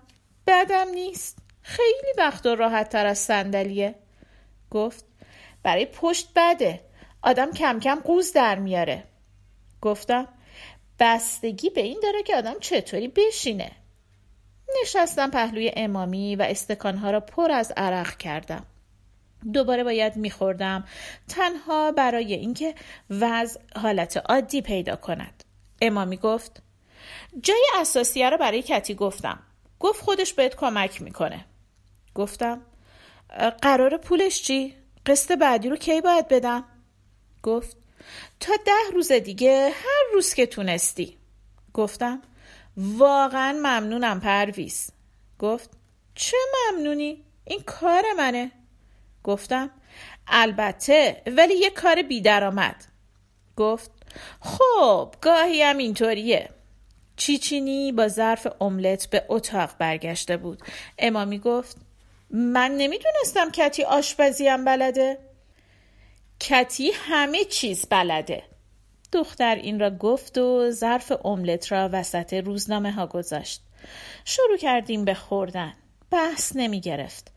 بدم 0.47 0.89
نیست. 0.89 1.37
خیلی 1.61 2.13
وقت 2.17 2.45
و 2.45 2.55
راحت 2.55 2.89
تر 2.89 3.05
از 3.05 3.19
صندلیه. 3.19 3.95
گفت 4.71 5.05
برای 5.63 5.85
پشت 5.85 6.29
بده. 6.35 6.81
آدم 7.21 7.51
کم 7.51 7.79
کم 7.79 7.99
قوز 7.99 8.33
در 8.33 8.55
میاره. 8.59 9.03
گفتم 9.81 10.27
بستگی 10.99 11.69
به 11.69 11.81
این 11.81 11.99
داره 12.03 12.23
که 12.23 12.35
آدم 12.35 12.59
چطوری 12.59 13.07
بشینه. 13.07 13.71
نشستم 14.81 15.29
پهلوی 15.29 15.71
امامی 15.75 16.35
و 16.35 16.41
استکانها 16.41 17.11
را 17.11 17.19
پر 17.19 17.51
از 17.51 17.73
عرق 17.77 18.17
کردم. 18.17 18.65
دوباره 19.53 19.83
باید 19.83 20.15
میخوردم. 20.15 20.83
تنها 21.27 21.91
برای 21.91 22.33
اینکه 22.33 22.75
وضع 23.09 23.59
حالت 23.75 24.17
عادی 24.17 24.61
پیدا 24.61 24.95
کند. 24.95 25.43
امامی 25.81 26.17
گفت 26.17 26.61
جای 27.41 27.65
اساسیه 27.75 28.29
رو 28.29 28.37
برای 28.37 28.61
کتی 28.61 28.95
گفتم. 28.95 29.39
گفت 29.79 30.03
خودش 30.03 30.33
بهت 30.33 30.55
کمک 30.55 31.01
می‌کنه. 31.01 31.45
گفتم 32.15 32.61
قرار 33.61 33.97
پولش 33.97 34.41
چی؟ 34.41 34.73
قسط 35.05 35.31
بعدی 35.31 35.69
رو 35.69 35.75
کی 35.75 36.01
باید 36.01 36.27
بدم؟ 36.27 36.63
گفت 37.43 37.77
تا 38.39 38.53
ده 38.65 38.93
روز 38.93 39.11
دیگه 39.11 39.69
هر 39.73 40.13
روز 40.13 40.33
که 40.33 40.45
تونستی. 40.45 41.17
گفتم 41.73 42.21
واقعا 42.77 43.51
ممنونم 43.51 44.19
پرویز. 44.19 44.89
گفت 45.39 45.69
چه 46.15 46.37
ممنونی؟ 46.71 47.23
این 47.45 47.61
کار 47.65 48.03
منه. 48.17 48.51
گفتم 49.23 49.69
البته 50.27 51.21
ولی 51.27 51.53
یه 51.53 51.69
کار 51.69 52.01
بیدرآمد 52.01 52.85
گفت 53.55 53.91
خب 54.41 55.15
گاهی 55.21 55.61
هم 55.61 55.77
اینطوریه. 55.77 56.49
چیچینی 57.15 57.91
با 57.91 58.07
ظرف 58.07 58.47
املت 58.61 59.09
به 59.09 59.25
اتاق 59.29 59.69
برگشته 59.77 60.37
بود. 60.37 60.61
امامی 60.99 61.39
گفت 61.39 61.77
من 62.29 62.71
نمی‌دونستم 62.71 63.51
کتی 63.51 63.83
آشپزیم 63.83 64.65
بلده. 64.65 65.17
کتی 66.39 66.91
همه 66.93 67.45
چیز 67.45 67.85
بلده. 67.89 68.43
دختر 69.11 69.55
این 69.55 69.79
را 69.79 69.89
گفت 69.89 70.37
و 70.37 70.71
ظرف 70.71 71.11
املت 71.25 71.71
را 71.71 71.89
وسط 71.93 72.33
روزنامه 72.33 72.91
ها 72.91 73.07
گذاشت. 73.07 73.61
شروع 74.25 74.57
کردیم 74.57 75.05
به 75.05 75.13
خوردن. 75.13 75.73
بحث 76.11 76.51
نمی 76.55 76.81
گرفت 76.81 77.31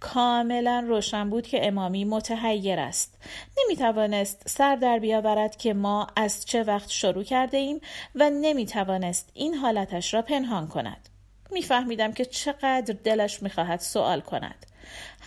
کاملا 0.00 0.84
روشن 0.88 1.30
بود 1.30 1.46
که 1.46 1.66
امامی 1.66 2.04
متحیر 2.04 2.80
است. 2.80 3.18
نمی 3.58 3.76
توانست 3.76 4.42
سر 4.48 4.76
در 4.76 4.98
بیاورد 4.98 5.56
که 5.56 5.74
ما 5.74 6.06
از 6.16 6.46
چه 6.46 6.62
وقت 6.62 6.90
شروع 6.90 7.22
کرده 7.24 7.56
ایم 7.56 7.80
و 8.14 8.30
نمی 8.30 8.66
توانست 8.66 9.30
این 9.34 9.54
حالتش 9.54 10.14
را 10.14 10.22
پنهان 10.22 10.68
کند. 10.68 11.08
میفهمیدم 11.50 12.12
که 12.12 12.24
چقدر 12.24 12.94
دلش 13.04 13.42
می‌خواهد 13.42 13.80
سوال 13.80 14.20
کند. 14.20 14.66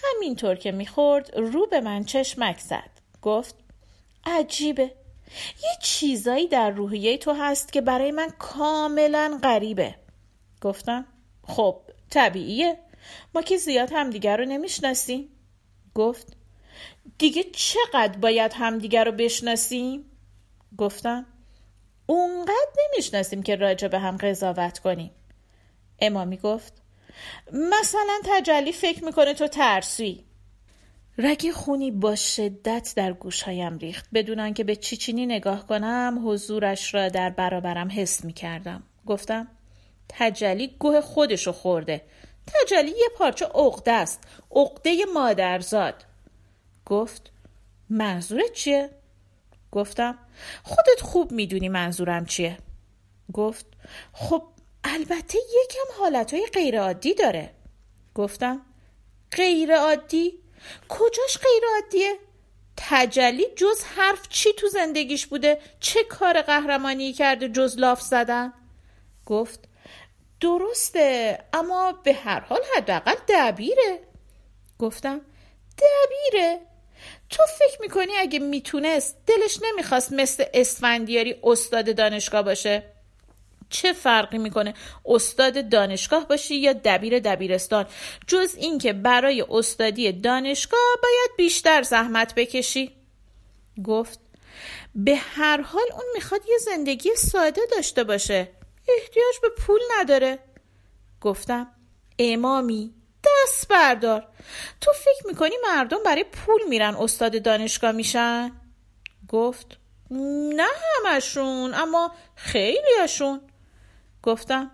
همینطور 0.04 0.56
که 0.56 0.72
می‌خورد 0.72 1.38
رو 1.38 1.68
به 1.68 1.82
من 1.82 2.04
چشمک 2.04 2.60
زد. 2.60 2.90
گفت 3.22 3.56
عجیبه. 4.26 4.92
یه 5.64 5.70
چیزایی 5.82 6.48
در 6.48 6.70
روحیه 6.70 7.18
تو 7.18 7.34
هست 7.34 7.74
که 7.74 7.82
برای 7.82 8.12
من 8.12 8.30
کاملا 8.30 9.40
غریبه. 9.44 9.96
گفتم 10.62 11.06
خب 11.44 11.82
طبیعیه. 12.10 12.80
ما 13.36 13.42
که 13.42 13.58
زیاد 13.58 13.90
همدیگر 13.92 14.38
رو 14.38 14.46
نمی‌شناسیم. 14.46 15.30
گفت 15.96 16.28
دیگه 17.18 17.44
چقدر 17.44 18.18
باید 18.18 18.54
همدیگر 18.54 19.06
رو 19.06 19.12
بشناسیم؟ 19.12 20.06
گفتم 20.78 21.26
اونقدر 22.06 22.68
نمی‌شناسیم 22.86 23.44
که 23.44 23.56
راجع 23.56 23.88
به 23.88 24.00
هم 24.00 24.18
قضاوت 24.18 24.80
کنیم. 24.80 25.12
امامی 26.00 26.38
گفت 26.38 26.74
مثلا 27.52 28.20
تجلی 28.26 28.72
فکر 28.72 29.06
می‌کنه 29.06 29.34
تو 29.34 29.48
ترسوی 29.48 30.24
رگ 31.22 31.52
خونی 31.52 31.92
با 31.92 32.16
شدت 32.16 32.94
در 32.96 33.14
گوشهایم 33.14 33.78
ریخت. 33.78 34.06
بدون 34.14 34.54
که 34.54 34.64
به 34.64 34.76
چیچینی 34.76 35.26
نگاه 35.26 35.68
کنم 35.68 36.22
حضورش 36.26 36.94
را 36.94 37.10
در 37.10 37.30
برابرم 37.30 37.90
حس 37.92 38.26
می‌کردم. 38.26 38.84
گفتم 39.06 39.48
تجلی 40.10 40.68
گوه 40.68 41.02
خودشو 41.02 41.52
خورده. 41.52 42.02
تجلی 42.48 42.90
یه 42.90 43.10
پارچه 43.18 43.46
عقده 43.46 43.92
است. 43.92 44.24
عقده 44.52 45.06
مادرزاد. 45.14 46.06
گفت 46.86 47.32
منظورت 47.90 48.54
چیه؟ 48.54 48.90
گفتم 49.72 50.18
خودت 50.64 51.02
خوب 51.02 51.32
می‌دونی 51.32 51.70
منظورم 51.70 52.26
چیه. 52.26 52.58
گفت 53.34 53.66
خب 54.14 54.44
البته 54.84 55.38
یکم 55.64 56.02
حالتهای 56.04 56.48
غیر 56.54 56.82
عادی 56.82 57.14
داره. 57.14 57.52
گفتم 58.16 58.62
غیر 59.32 59.76
عادی 59.76 60.34
کجاش 60.90 61.38
غیر 61.38 61.64
عادیه 61.76 62.16
تجلی 62.78 63.46
جز 63.56 63.84
حرف 63.84 64.30
چی 64.30 64.54
تو 64.54 64.68
زندگیش 64.68 65.26
بوده؟ 65.28 65.62
چه 65.80 66.04
کار 66.04 66.42
قهرمانی 66.42 67.14
کرده 67.14 67.50
جز 67.50 67.78
لاف 67.78 68.02
زدن؟ 68.02 68.54
گفت 69.26 69.60
درسته 70.42 71.40
اما 71.54 71.92
به 72.04 72.14
هر 72.14 72.40
حال 72.40 72.62
حداقل 72.78 73.16
دبیره. 73.30 74.00
گفتم 74.80 75.22
دبیره. 75.78 76.60
تو 77.30 77.44
فکر 77.60 77.82
می‌کنی 77.82 78.14
اگه 78.18 78.40
می‌تونست 78.40 79.18
دلش 79.28 79.60
نمی‌خواست 79.62 80.14
مثل 80.14 80.46
اسفندیاری 80.54 81.36
استاد 81.44 81.96
دانشگاه 81.96 82.42
باشه؟ 82.42 82.84
چه 83.70 83.94
فرقی 83.94 84.38
می‌کنه؟ 84.38 84.74
استاد 85.06 85.70
دانشگاه 85.70 86.28
باشی 86.28 86.56
یا 86.56 86.74
دبیر 86.74 87.20
دبیرستان؟ 87.20 87.86
جز 88.28 88.56
اینکه 88.58 88.94
برای 88.94 89.46
استادی 89.50 90.12
دانشگاه 90.12 90.80
باید 91.04 91.30
بیشتر 91.38 91.82
زحمت 91.82 92.36
بکشی. 92.36 92.92
گفت 93.84 94.20
به 94.96 95.16
هر 95.16 95.62
حال 95.62 95.86
اون 95.94 96.06
می‌خواد 96.14 96.42
یه 96.50 96.58
زندگی 96.58 97.16
ساده 97.16 97.62
داشته 97.72 98.04
باشه. 98.04 98.48
احتیاج 98.88 99.36
به 99.42 99.50
پول 99.50 99.80
نداره. 100.00 100.40
گفتم 101.22 101.68
امامی 102.20 102.94
دست 103.24 103.68
بردار. 103.68 104.28
تو 104.82 104.92
فکر 104.92 105.28
می‌کنی 105.28 105.56
مردم 105.64 106.04
برای 106.06 106.24
پول 106.24 106.62
میرن 106.70 106.96
استاد 106.96 107.44
دانشگاه 107.44 107.92
میشن؟ 107.92 108.52
گفت 109.28 109.78
نه 110.12 110.68
همشون 111.06 111.74
اما 111.74 112.12
خیلیاشون 112.36 113.42
گفتم. 114.24 114.72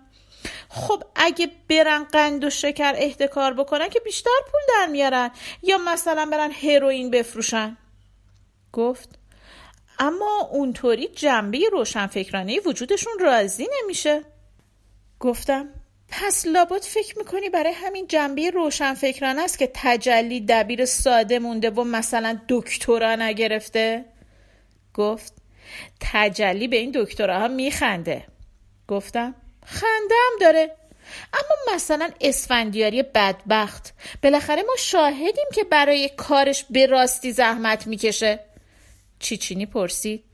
خب 0.68 1.02
اگه 1.14 1.50
برن 1.68 2.04
قند 2.04 2.44
و 2.44 2.50
شکر 2.50 2.92
احتکار 2.96 3.54
بکنن 3.54 3.88
که 3.88 4.00
بیشتر 4.00 4.30
پول 4.52 4.60
در 4.68 4.86
میارن. 4.86 5.30
یا 5.62 5.78
مثلا 5.78 6.26
برن 6.32 6.50
هروئین 6.50 7.10
بفروشن. 7.10 7.76
گفت 8.72 9.18
اما 9.98 10.48
اونطوری 10.52 11.08
جنبه 11.08 11.68
روشنفکرانه 11.72 12.60
وجودشون 12.60 13.12
راضی 13.20 13.68
نمیشه. 13.82 14.22
گفتم 15.20 15.68
پس 16.08 16.46
لابد 16.46 16.82
فکر 16.82 17.18
می‌کنی 17.18 17.50
برای 17.50 17.72
همین 17.72 18.06
جنبه 18.06 18.50
روشنفکرانه 18.50 19.42
است 19.42 19.58
که 19.58 19.70
تجلی 19.74 20.40
دبیر 20.40 20.84
ساده 20.84 21.38
مونده 21.38 21.70
و 21.70 21.84
مثلا 21.84 22.40
دکترا 22.48 23.16
نگرفته؟ 23.16 24.04
گفت 24.94 25.32
تجلی 26.00 26.68
به 26.68 26.76
این 26.76 26.92
دکتراها 26.94 27.48
میخنده. 27.48 28.24
گفتم 28.88 29.34
خندم 29.66 30.32
داره. 30.40 30.76
اما 31.32 31.74
مثلا 31.74 32.10
اسفندیاری 32.20 33.02
بدبخت. 33.02 33.94
بالاخره 34.22 34.62
ما 34.62 34.74
شاهدیم 34.78 35.46
که 35.54 35.64
برای 35.64 36.08
کارش 36.08 36.64
به 36.70 36.86
راستی 36.86 37.32
زحمت 37.32 37.86
می‌کشه. 37.86 38.40
چیچینی 39.18 39.66
پرسید 39.66 40.24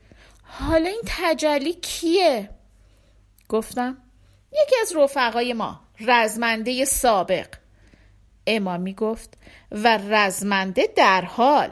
حالا 0.43 0.89
این 0.89 1.01
تجلی 1.05 1.73
کیه؟ 1.73 2.49
گفتم 3.49 3.97
یکی 4.51 4.75
از 4.81 4.95
رفقای 4.95 5.53
ما 5.53 5.79
رزمنده 5.99 6.85
سابق. 6.85 7.47
امامی 8.47 8.93
گفت 8.93 9.33
و 9.71 9.97
رزمنده 9.97 10.89
در 10.95 11.21
حال. 11.21 11.69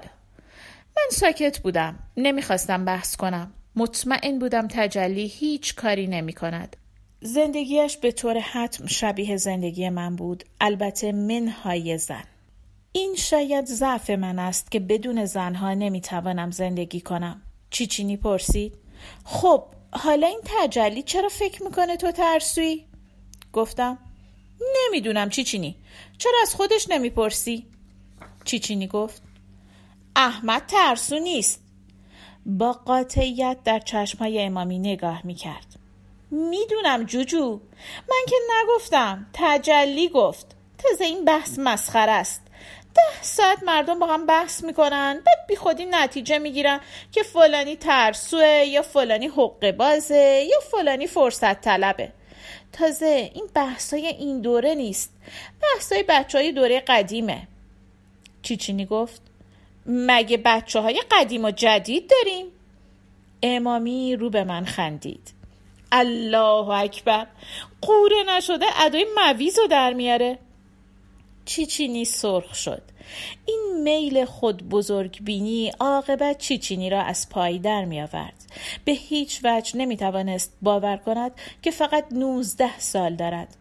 من 0.97 1.09
ساکت 1.11 1.59
بودم 1.59 1.99
نمی‌خواستم 2.17 2.85
بحث 2.85 3.15
کنم. 3.15 3.53
مطمئن 3.75 4.39
بودم 4.39 4.67
تجلی 4.67 5.27
هیچ 5.27 5.75
کاری 5.75 6.07
نمی 6.07 6.33
کند. 6.33 6.77
زندگیش 7.21 7.97
به 7.97 8.11
طور 8.11 8.39
حتم 8.39 8.85
شبیه 8.85 9.37
زندگی 9.37 9.89
من 9.89 10.15
بود. 10.15 10.43
البته 10.61 11.11
منهای 11.11 11.97
زن. 11.97 12.23
این 12.91 13.15
شاید 13.15 13.65
ضعف 13.65 14.09
من 14.09 14.39
است 14.39 14.71
که 14.71 14.79
بدون 14.79 15.25
زنها 15.25 15.73
نمی‌توانم 15.73 16.51
زندگی 16.51 17.01
کنم. 17.01 17.41
چیچینی 17.69 18.17
پرسید 18.17 18.73
خب 19.23 19.63
حالا 19.91 20.27
این 20.27 20.41
تجلی 20.43 21.03
چرا 21.03 21.29
فکر 21.29 21.63
می‌کنه 21.63 21.97
تو 21.97 22.11
ترسوی؟ 22.11 22.85
گفتم 23.53 23.97
نمی‌دونم 24.85 25.29
چیچینی 25.29 25.75
چرا 26.17 26.37
از 26.41 26.55
خودش 26.55 26.87
نمی‌پرسی؟ 26.89 27.65
چیچینی 28.45 28.87
گفت؟ 28.87 29.21
احمد 30.15 30.65
ترسو 30.67 31.19
نیست. 31.19 31.61
با 32.45 32.73
قاطعیت 32.73 33.57
در 33.65 33.79
چشمهای 33.79 34.41
امامی 34.41 34.79
نگاه 34.79 35.21
می‌کرد. 35.25 35.65
می‌دونم 36.31 37.03
جوجو. 37.03 37.59
من 38.09 38.25
که 38.29 38.35
نگفتم. 38.51 39.27
تجلی 39.33 40.09
گفت. 40.09 40.55
تازه 40.77 41.05
این 41.05 41.25
بحث 41.25 41.59
مسخره 41.59 42.11
است. 42.11 42.41
ده 42.95 43.21
ساعت 43.23 43.63
مردم 43.63 43.99
با 43.99 44.07
هم 44.07 44.25
بحث 44.25 44.63
می‌کنن. 44.63 45.21
بعد 45.25 45.47
بی 45.47 45.55
خودی 45.55 45.85
نتیجه 45.85 46.37
می‌گیرن 46.37 46.79
که 47.11 47.23
فلانی 47.23 47.75
ترسوه 47.75 48.65
یا 48.67 48.81
فلانی 48.81 49.27
حقه 49.27 49.71
بازه 49.71 50.47
یا 50.51 50.59
فلانی 50.71 51.07
فرصت 51.07 51.61
طلبه. 51.61 52.11
تازه 52.71 53.31
این 53.33 53.47
بحثای 53.53 54.07
این 54.07 54.41
دوره 54.41 54.75
نیست. 54.75 55.13
بحثای 55.61 56.03
بچه 56.03 56.37
های 56.37 56.51
دوره 56.51 56.79
قدیمه. 56.79 57.47
چیچینی 58.41 58.85
گفت. 58.85 59.21
مگه 59.85 60.37
بچه 60.37 60.79
های 60.79 61.01
قدیم 61.11 61.45
و 61.45 61.51
جدید 61.51 62.09
داریم؟ 62.09 62.45
امامی 63.43 64.15
رو 64.15 64.29
به 64.29 64.43
من 64.43 64.65
خندید. 64.65 65.33
الله 65.91 66.69
اکبر. 66.69 67.27
قوره 67.81 68.23
نشده 68.27 68.65
ادای 68.85 69.05
مویز 69.15 69.59
رو 69.59 69.67
در 69.67 69.93
میاره. 69.93 70.39
چیچینی 71.45 72.05
سرخ 72.05 72.55
شد. 72.55 72.81
این 73.45 73.81
میل 73.83 74.25
خود 74.25 74.69
بزرگ 74.69 75.23
بینی 75.23 75.71
عاقبت 75.79 76.37
چیچینی 76.37 76.89
را 76.89 77.01
از 77.01 77.29
پای 77.29 77.59
در 77.59 77.85
می 77.85 78.01
آورد. 78.01 78.45
به 78.85 78.91
هیچ 78.91 79.39
وجه 79.43 79.77
نمی 79.77 79.97
توانست 79.97 80.57
باور 80.61 80.97
کند 80.97 81.31
که 81.61 81.71
فقط 81.71 82.05
نوزده 82.11 82.79
سال 82.79 83.15
دارد. 83.15 83.57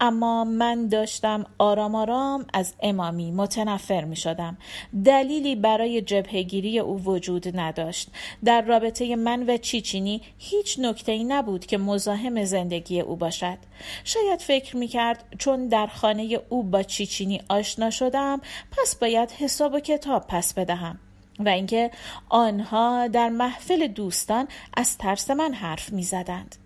اما 0.00 0.44
من 0.44 0.88
داشتم 0.88 1.46
آرام 1.58 1.94
آرام 1.94 2.46
از 2.52 2.74
امامی 2.82 3.30
متنفر 3.30 4.04
می 4.04 4.16
شدم. 4.16 4.56
دلیلی 5.04 5.56
برای 5.56 6.02
جبهگیری 6.02 6.78
او 6.78 7.04
وجود 7.04 7.58
نداشت. 7.58 8.10
در 8.44 8.62
رابطه 8.62 9.16
من 9.16 9.42
و 9.50 9.56
چیچینی 9.56 10.22
هیچ 10.38 10.78
نکته 10.78 11.12
ای 11.12 11.24
نبود 11.24 11.66
که 11.66 11.78
مزاحم 11.78 12.44
زندگی 12.44 13.00
او 13.00 13.16
باشد. 13.16 13.58
شاید 14.04 14.40
فکر 14.40 14.76
می 14.76 14.88
کرد 14.88 15.24
چون 15.38 15.68
در 15.68 15.86
خانه 15.86 16.40
او 16.48 16.62
با 16.62 16.82
چیچینی 16.82 17.40
آشنا 17.48 17.90
شدم 17.90 18.40
پس 18.70 18.96
باید 18.96 19.30
حساب 19.30 19.74
و 19.74 19.80
کتاب 19.80 20.24
پس 20.28 20.54
بدهم. 20.54 20.98
و 21.38 21.48
اینکه 21.48 21.90
آنها 22.28 23.08
در 23.08 23.28
محفل 23.28 23.86
دوستان 23.86 24.48
از 24.76 24.98
ترس 24.98 25.30
من 25.30 25.54
حرف 25.54 25.92
می 25.92 26.02
زدند. 26.02 26.56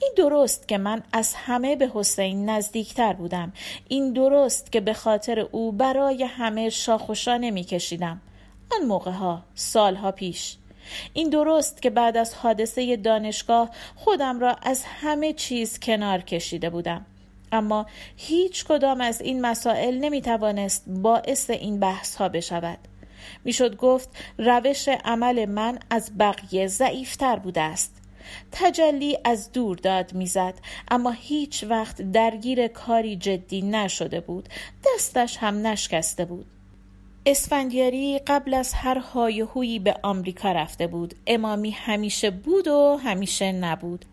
این 0.00 0.12
درست 0.16 0.68
که 0.68 0.78
من 0.78 1.02
از 1.12 1.34
همه 1.34 1.76
به 1.76 1.90
حسین 1.94 2.50
نزدیکتر 2.50 3.12
بودم. 3.12 3.52
این 3.88 4.12
درست 4.12 4.72
که 4.72 4.80
به 4.80 4.92
خاطر 4.92 5.40
او 5.40 5.72
برای 5.72 6.24
همه 6.24 6.70
شاخوشا 6.70 7.36
نمی 7.36 7.64
کشیدم 7.64 8.20
آن 8.72 8.86
موقع 8.86 9.10
ها 9.10 9.42
سالها 9.54 10.12
پیش. 10.12 10.56
این 11.12 11.30
درست 11.30 11.82
که 11.82 11.90
بعد 11.90 12.16
از 12.16 12.34
حادثه 12.34 12.96
دانشگاه 12.96 13.70
خودم 13.96 14.40
را 14.40 14.56
از 14.62 14.84
همه 14.84 15.32
چیز 15.32 15.80
کنار 15.80 16.20
کشیده 16.20 16.70
بودم. 16.70 17.06
اما 17.52 17.86
هیچ 18.16 18.64
کدام 18.64 19.00
از 19.00 19.20
این 19.20 19.40
مسائل 19.40 19.98
نمی 19.98 20.22
توانست 20.22 20.84
باعث 20.88 21.50
این 21.50 21.80
بحث 21.80 22.16
ها 22.16 22.28
بشود. 22.28 22.78
می‌شد 23.44 23.76
گفت 23.76 24.08
روش 24.38 24.88
عمل 24.88 25.46
من 25.46 25.78
از 25.90 26.18
بقیه 26.18 26.66
ضعیفتر 26.66 27.36
بوده 27.36 27.60
است. 27.60 27.94
تجلی 28.52 29.18
از 29.24 29.52
دور 29.52 29.76
داد 29.76 30.12
می‌زد. 30.12 30.54
اما 30.90 31.10
هیچ 31.10 31.64
وقت 31.64 32.02
درگیر 32.02 32.68
کاری 32.68 33.16
جدی 33.16 33.62
نشده 33.62 34.20
بود. 34.20 34.48
دستش 34.86 35.36
هم 35.36 35.66
نشکسته 35.66 36.24
بود. 36.24 36.46
اسفندیاری 37.26 38.18
قبل 38.18 38.54
از 38.54 38.74
هر 38.74 38.98
های 38.98 39.40
هویی 39.40 39.78
به 39.78 39.96
آمریکا 40.02 40.52
رفته 40.52 40.86
بود. 40.86 41.14
امامی 41.26 41.70
همیشه 41.70 42.30
بود 42.30 42.68
و 42.68 42.96
همیشه 42.96 43.52
نبود. 43.52 44.04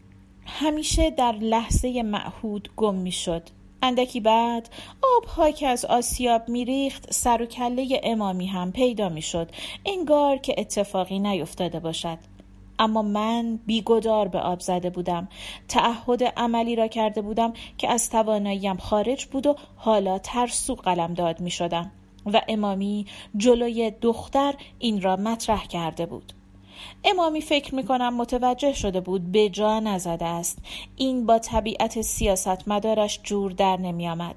همیشه 0.46 1.10
در 1.10 1.32
لحظه 1.32 2.04
معهود 2.04 2.70
گم 2.76 2.96
می 2.96 3.12
شد 3.12 3.44
اندکی 3.82 4.20
بعد 4.20 4.70
آبها 5.18 5.52
که 5.52 5.68
از 5.68 5.86
آسیاب 5.86 6.50
میریخت 6.50 7.14
سر 7.14 7.42
و 7.42 7.46
کله 7.46 8.02
امامی 8.04 8.48
هم 8.48 8.72
پیدا 8.72 9.10
می‌شد. 9.10 9.52
انگار 9.86 10.38
که 10.38 10.56
اتفاقی 10.58 11.20
نیفتاده 11.20 11.80
باشد. 11.80 12.18
اما 12.80 13.02
من 13.02 13.60
بیگدار 13.66 14.28
به 14.28 14.40
آب 14.40 14.60
زده 14.60 14.90
بودم. 14.90 15.28
تعهد 15.68 16.24
عملی 16.24 16.76
را 16.76 16.88
کرده 16.88 17.22
بودم 17.22 17.54
که 17.78 17.90
از 17.90 18.10
تواناییم 18.10 18.78
خارج 18.78 19.26
بود 19.26 19.48
و 19.48 19.56
حالا 19.76 20.20
ترسو 20.20 20.76
قلم 20.76 21.14
داد 21.14 21.40
می 21.40 21.52
شدم 21.52 21.92
و 22.26 22.42
امامی 22.48 23.06
جلوی 23.38 23.92
دختر 24.02 24.56
این 24.80 25.02
را 25.02 25.16
مطرح 25.16 25.68
کرده 25.68 26.06
بود. 26.06 26.34
امامی 27.04 27.42
فکر 27.42 27.76
می 27.76 27.84
کنم 27.84 28.16
متوجه 28.16 28.74
شده 28.74 29.02
بود 29.02 29.32
به 29.32 29.50
جا 29.50 29.80
نزده 29.80 30.26
است. 30.26 30.58
این 30.96 31.26
با 31.26 31.40
طبیعت 31.40 32.02
سیاست 32.02 32.68
مدارش 32.68 33.20
جور 33.24 33.52
در 33.52 33.78
نمی 33.78 34.10
آمد. 34.10 34.36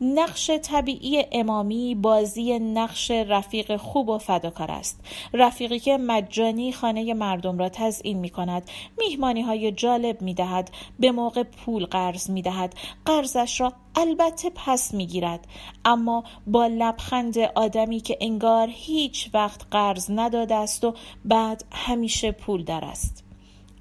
نقش 0.00 0.50
طبیعی 0.50 1.24
امامی 1.32 1.94
بازی 1.94 2.58
نقش 2.58 3.10
رفیق 3.10 3.76
خوب 3.76 4.08
و 4.08 4.18
فداکار 4.18 4.70
است. 4.70 5.00
رفیقی 5.32 5.78
که 5.78 5.96
مجانی 5.96 6.72
خانه 6.72 7.14
مردم 7.14 7.58
را 7.58 7.68
تزئین 7.68 8.18
می 8.18 8.30
کند. 8.30 8.70
میهمانی 8.98 9.42
های 9.42 9.72
جالب 9.72 10.22
می 10.22 10.34
دهد. 10.34 10.70
به 10.98 11.12
موقع 11.12 11.42
پول 11.42 11.86
قرض 11.86 12.30
می 12.30 12.42
دهد. 12.42 12.74
قرضش 13.04 13.60
را 13.60 13.72
البته 13.96 14.50
پس 14.54 14.94
می 14.94 15.06
گیرد. 15.06 15.46
اما 15.84 16.24
با 16.46 16.66
لبخند 16.66 17.38
آدمی 17.38 18.00
که 18.00 18.18
انگار 18.20 18.68
هیچ 18.70 19.30
وقت 19.34 19.66
قرض 19.70 20.10
نداده 20.10 20.54
است 20.54 20.84
و 20.84 20.94
بعد 21.24 21.64
همیشه 21.72 22.32
پول 22.32 22.64
در 22.64 22.84
است. 22.84 23.29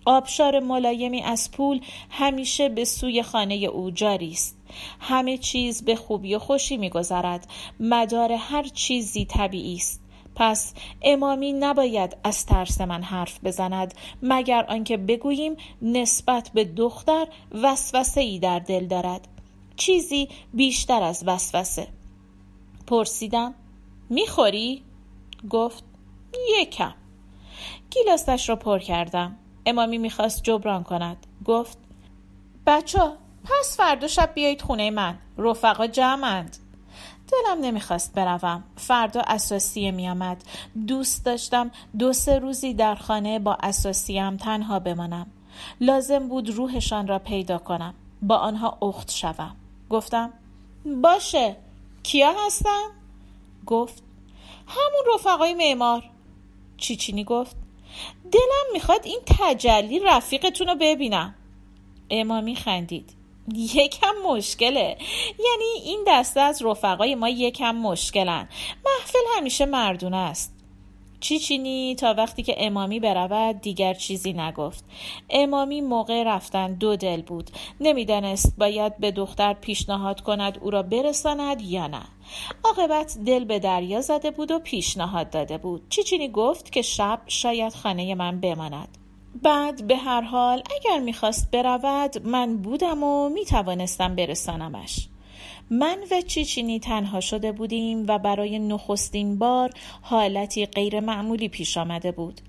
آبشار 0.09 0.59
ملایمی 0.59 1.21
از 1.21 1.51
پول 1.51 1.81
همیشه 2.09 2.69
به 2.69 2.85
سوی 2.85 3.23
خانه 3.23 3.55
او 3.55 3.91
جاری 3.91 4.31
است. 4.31 4.57
همه 4.99 5.37
چیز 5.37 5.85
به 5.85 5.95
خوبی 5.95 6.35
و 6.35 6.39
خوشی 6.39 6.77
میگذرد. 6.77 7.47
مدار 7.79 8.31
هر 8.31 8.63
چیزی 8.63 9.25
طبیعی 9.25 9.75
است. 9.75 10.01
پس 10.35 10.73
امامی 11.01 11.53
نباید 11.53 12.17
از 12.23 12.45
ترس 12.45 12.81
من 12.81 13.03
حرف 13.03 13.39
بزند 13.43 13.93
مگر 14.23 14.65
آنکه 14.69 14.97
بگوییم 14.97 15.55
نسبت 15.81 16.51
به 16.53 16.65
دختر 16.65 17.27
وسوسه 17.51 18.21
ای 18.21 18.39
در 18.39 18.59
دل 18.59 18.85
دارد. 18.85 19.27
چیزی 19.75 20.29
بیشتر 20.53 21.03
از 21.03 21.23
وسوسه. 21.27 21.87
پرسیدم 22.87 23.53
می‌خوری؟ 24.09 24.83
گفت 25.49 25.83
یکم. 26.61 26.93
گیلاستش 27.89 28.49
را 28.49 28.55
پر 28.55 28.79
کردم. 28.79 29.35
امامی 29.65 29.97
می‌خواست 29.97 30.43
جبران 30.43 30.83
کند. 30.83 31.17
گفت 31.45 31.77
بچه 32.65 33.11
پس 33.43 33.77
فردا 33.77 34.07
شب 34.07 34.31
بیایید 34.33 34.61
خونه 34.61 34.91
من. 34.91 35.17
رفقا 35.37 35.87
جمعند. 35.87 36.57
دلم 37.31 37.61
نمی‌خواست 37.61 38.13
بروم. 38.13 38.63
فردا 38.75 39.21
اساسیه 39.21 39.91
میآمد. 39.91 40.43
دوست 40.87 41.25
داشتم 41.25 41.71
دو 41.99 42.13
سه 42.13 42.39
روزی 42.39 42.73
در 42.73 42.95
خانه 42.95 43.39
با 43.39 43.57
اساسیم 43.63 44.37
تنها 44.37 44.79
بمانم. 44.79 45.27
لازم 45.81 46.27
بود 46.27 46.49
روحشان 46.49 47.07
را 47.07 47.19
پیدا 47.19 47.57
کنم. 47.57 47.93
با 48.21 48.37
آنها 48.37 48.77
اخت 48.81 49.11
شوم. 49.11 49.55
گفتم 49.89 50.33
باشه 51.01 51.55
کیا 52.03 52.33
هستن؟ 52.45 52.85
گفت 53.65 54.03
همون 54.67 55.15
رفقای 55.15 55.53
معمار. 55.53 56.03
چیچینی 56.77 57.23
گفت 57.23 57.55
دلم 58.31 58.73
می‌خواد 58.73 59.01
این 59.03 59.19
تجلی 59.39 59.99
رفیقتون 59.99 60.67
رو 60.67 60.75
ببینم. 60.75 61.35
امامی 62.09 62.55
خندید 62.55 63.13
یکم 63.53 64.13
مشکله. 64.25 64.97
یعنی 65.39 65.85
این 65.85 66.03
دسته 66.07 66.39
از 66.39 66.61
رفقای 66.61 67.15
ما 67.15 67.29
یکم 67.29 67.75
مشکلن. 67.75 68.49
محفل 68.85 69.19
همیشه 69.37 69.65
مردونه 69.65 70.17
است. 70.17 70.55
چیچینی 71.19 71.95
تا 71.95 72.13
وقتی 72.13 72.43
که 72.43 72.55
امامی 72.57 72.99
برود 72.99 73.61
دیگر 73.61 73.93
چیزی 73.93 74.33
نگفت. 74.33 74.85
امامی 75.29 75.81
موقع 75.81 76.23
رفتن 76.23 76.73
دو 76.73 76.95
دل 76.95 77.21
بود. 77.21 77.49
نمی‌دانست 77.79 78.55
باید 78.57 78.97
به 78.97 79.11
دختر 79.11 79.53
پیشنهاد 79.53 80.21
کند 80.21 80.57
او 80.61 80.69
را 80.69 80.83
برساند 80.83 81.61
یا 81.61 81.87
نه. 81.87 82.01
عاقبت 82.63 83.17
دل 83.25 83.45
به 83.45 83.59
دریا 83.59 84.01
زده 84.01 84.31
بود 84.31 84.51
و 84.51 84.59
پیشنهاد 84.59 85.29
داده 85.29 85.57
بود. 85.57 85.89
چیچینی 85.89 86.29
گفت 86.29 86.71
که 86.71 86.81
شب 86.81 87.21
شاید 87.27 87.73
خانه 87.73 88.15
من 88.15 88.39
بماند. 88.39 88.97
بعد 89.43 89.87
به 89.87 89.97
هر 89.97 90.21
حال 90.21 90.63
اگر 90.75 90.99
می‌خواست 90.99 91.51
برود 91.51 92.27
من 92.27 92.57
بودم 92.57 93.03
و 93.03 93.29
می‌توانستم 93.29 94.15
برسانمش. 94.15 95.07
من 95.71 95.97
و 96.11 96.21
چیچینی 96.21 96.79
تنها 96.79 97.19
شده 97.19 97.51
بودیم 97.51 98.05
و 98.07 98.19
برای 98.19 98.59
نخستین 98.59 99.37
بار 99.37 99.69
حالتی 100.01 100.65
غیر 100.65 100.99
معمولی 100.99 101.49
پیش 101.49 101.77
آمده 101.77 102.11
بود. 102.11 102.41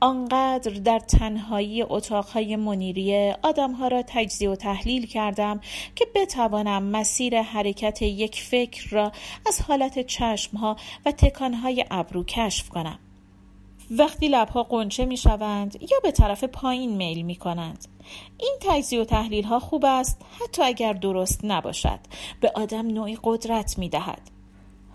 آنقدر 0.00 0.70
در 0.70 0.98
تنهایی 0.98 1.82
اتاقهای 1.82 2.56
منیریه 2.56 3.36
آدمها 3.42 3.88
را 3.88 4.02
تجزیه 4.06 4.50
و 4.50 4.56
تحلیل 4.56 5.06
کردم 5.06 5.60
که 5.94 6.06
بتوانم 6.14 6.82
مسیر 6.82 7.42
حرکت 7.42 8.02
یک 8.02 8.42
فکر 8.42 8.90
را 8.90 9.12
از 9.46 9.62
حالت 9.62 10.06
چشمها 10.06 10.76
و 11.06 11.12
تکانهای 11.12 11.84
ابرو 11.90 12.24
کشف 12.24 12.68
کنم. 12.68 12.98
وقتی 13.90 14.28
لبها 14.28 14.62
قنچه 14.62 15.04
می 15.04 15.16
شوند 15.16 15.82
یا 15.82 15.98
به 16.02 16.10
طرف 16.10 16.44
پایین 16.44 16.96
میل 16.96 17.22
می 17.22 17.36
کنند 17.36 17.88
این 18.38 18.56
تجزیه 18.60 19.00
و 19.00 19.04
تحلیل 19.04 19.44
ها 19.44 19.58
خوب 19.58 19.84
است 19.84 20.20
حتی 20.40 20.62
اگر 20.62 20.92
درست 20.92 21.40
نباشد. 21.44 22.00
به 22.40 22.52
آدم 22.54 22.86
نوعی 22.86 23.18
قدرت 23.24 23.78
می 23.78 23.88
دهد 23.88 24.30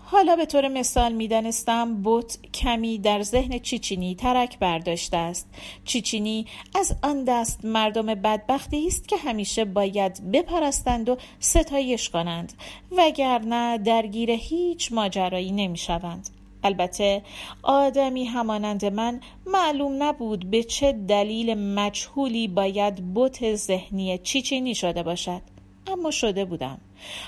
حالا 0.04 0.36
به 0.36 0.46
طور 0.46 0.68
مثال 0.68 1.12
می‌دانستم 1.12 2.02
بوت 2.02 2.38
کمی 2.54 2.98
در 2.98 3.22
ذهن 3.22 3.58
چیچینی 3.58 4.14
ترک 4.14 4.58
برداشته 4.58 5.16
است. 5.16 5.48
چیچینی 5.84 6.46
از 6.74 6.96
آن 7.02 7.24
دست 7.24 7.64
مردم 7.64 8.06
بدبختی 8.06 8.86
است 8.86 9.08
که 9.08 9.16
همیشه 9.16 9.64
باید 9.64 10.30
بپرستند 10.32 11.08
و 11.08 11.16
ستایش 11.40 12.10
کنند 12.10 12.52
وگرنه 12.96 13.78
درگیر 13.78 14.30
هیچ 14.30 14.92
ماجرایی 14.92 15.52
نمی‌شوند. 15.52 16.41
البته 16.64 17.22
آدمی 17.62 18.24
همانند 18.24 18.84
من 18.84 19.20
معلوم 19.46 20.02
نبود 20.02 20.50
به 20.50 20.62
چه 20.62 20.92
دلیل 20.92 21.54
مجهولی 21.54 22.48
باید 22.48 23.14
بوت 23.14 23.54
ذهنی 23.54 24.18
چیچینی 24.18 24.74
شده 24.74 25.02
باشد. 25.02 25.42
اما 25.86 26.10
شده 26.10 26.44
بودم. 26.44 26.78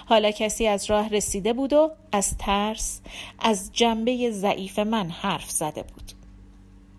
حالا 0.06 0.30
کسی 0.30 0.66
از 0.66 0.90
راه 0.90 1.08
رسیده 1.08 1.52
بود 1.52 1.72
و 1.72 1.90
از 2.12 2.38
ترس 2.38 3.00
از 3.38 3.70
جنبه 3.72 4.30
ضعیف 4.30 4.78
من 4.78 5.10
حرف 5.10 5.50
زده 5.50 5.82
بود. 5.82 6.12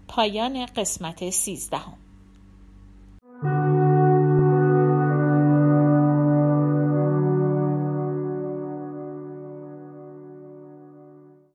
پایان 0.07 0.65
قسمت 0.65 1.29
سیزدهم. 1.29 1.97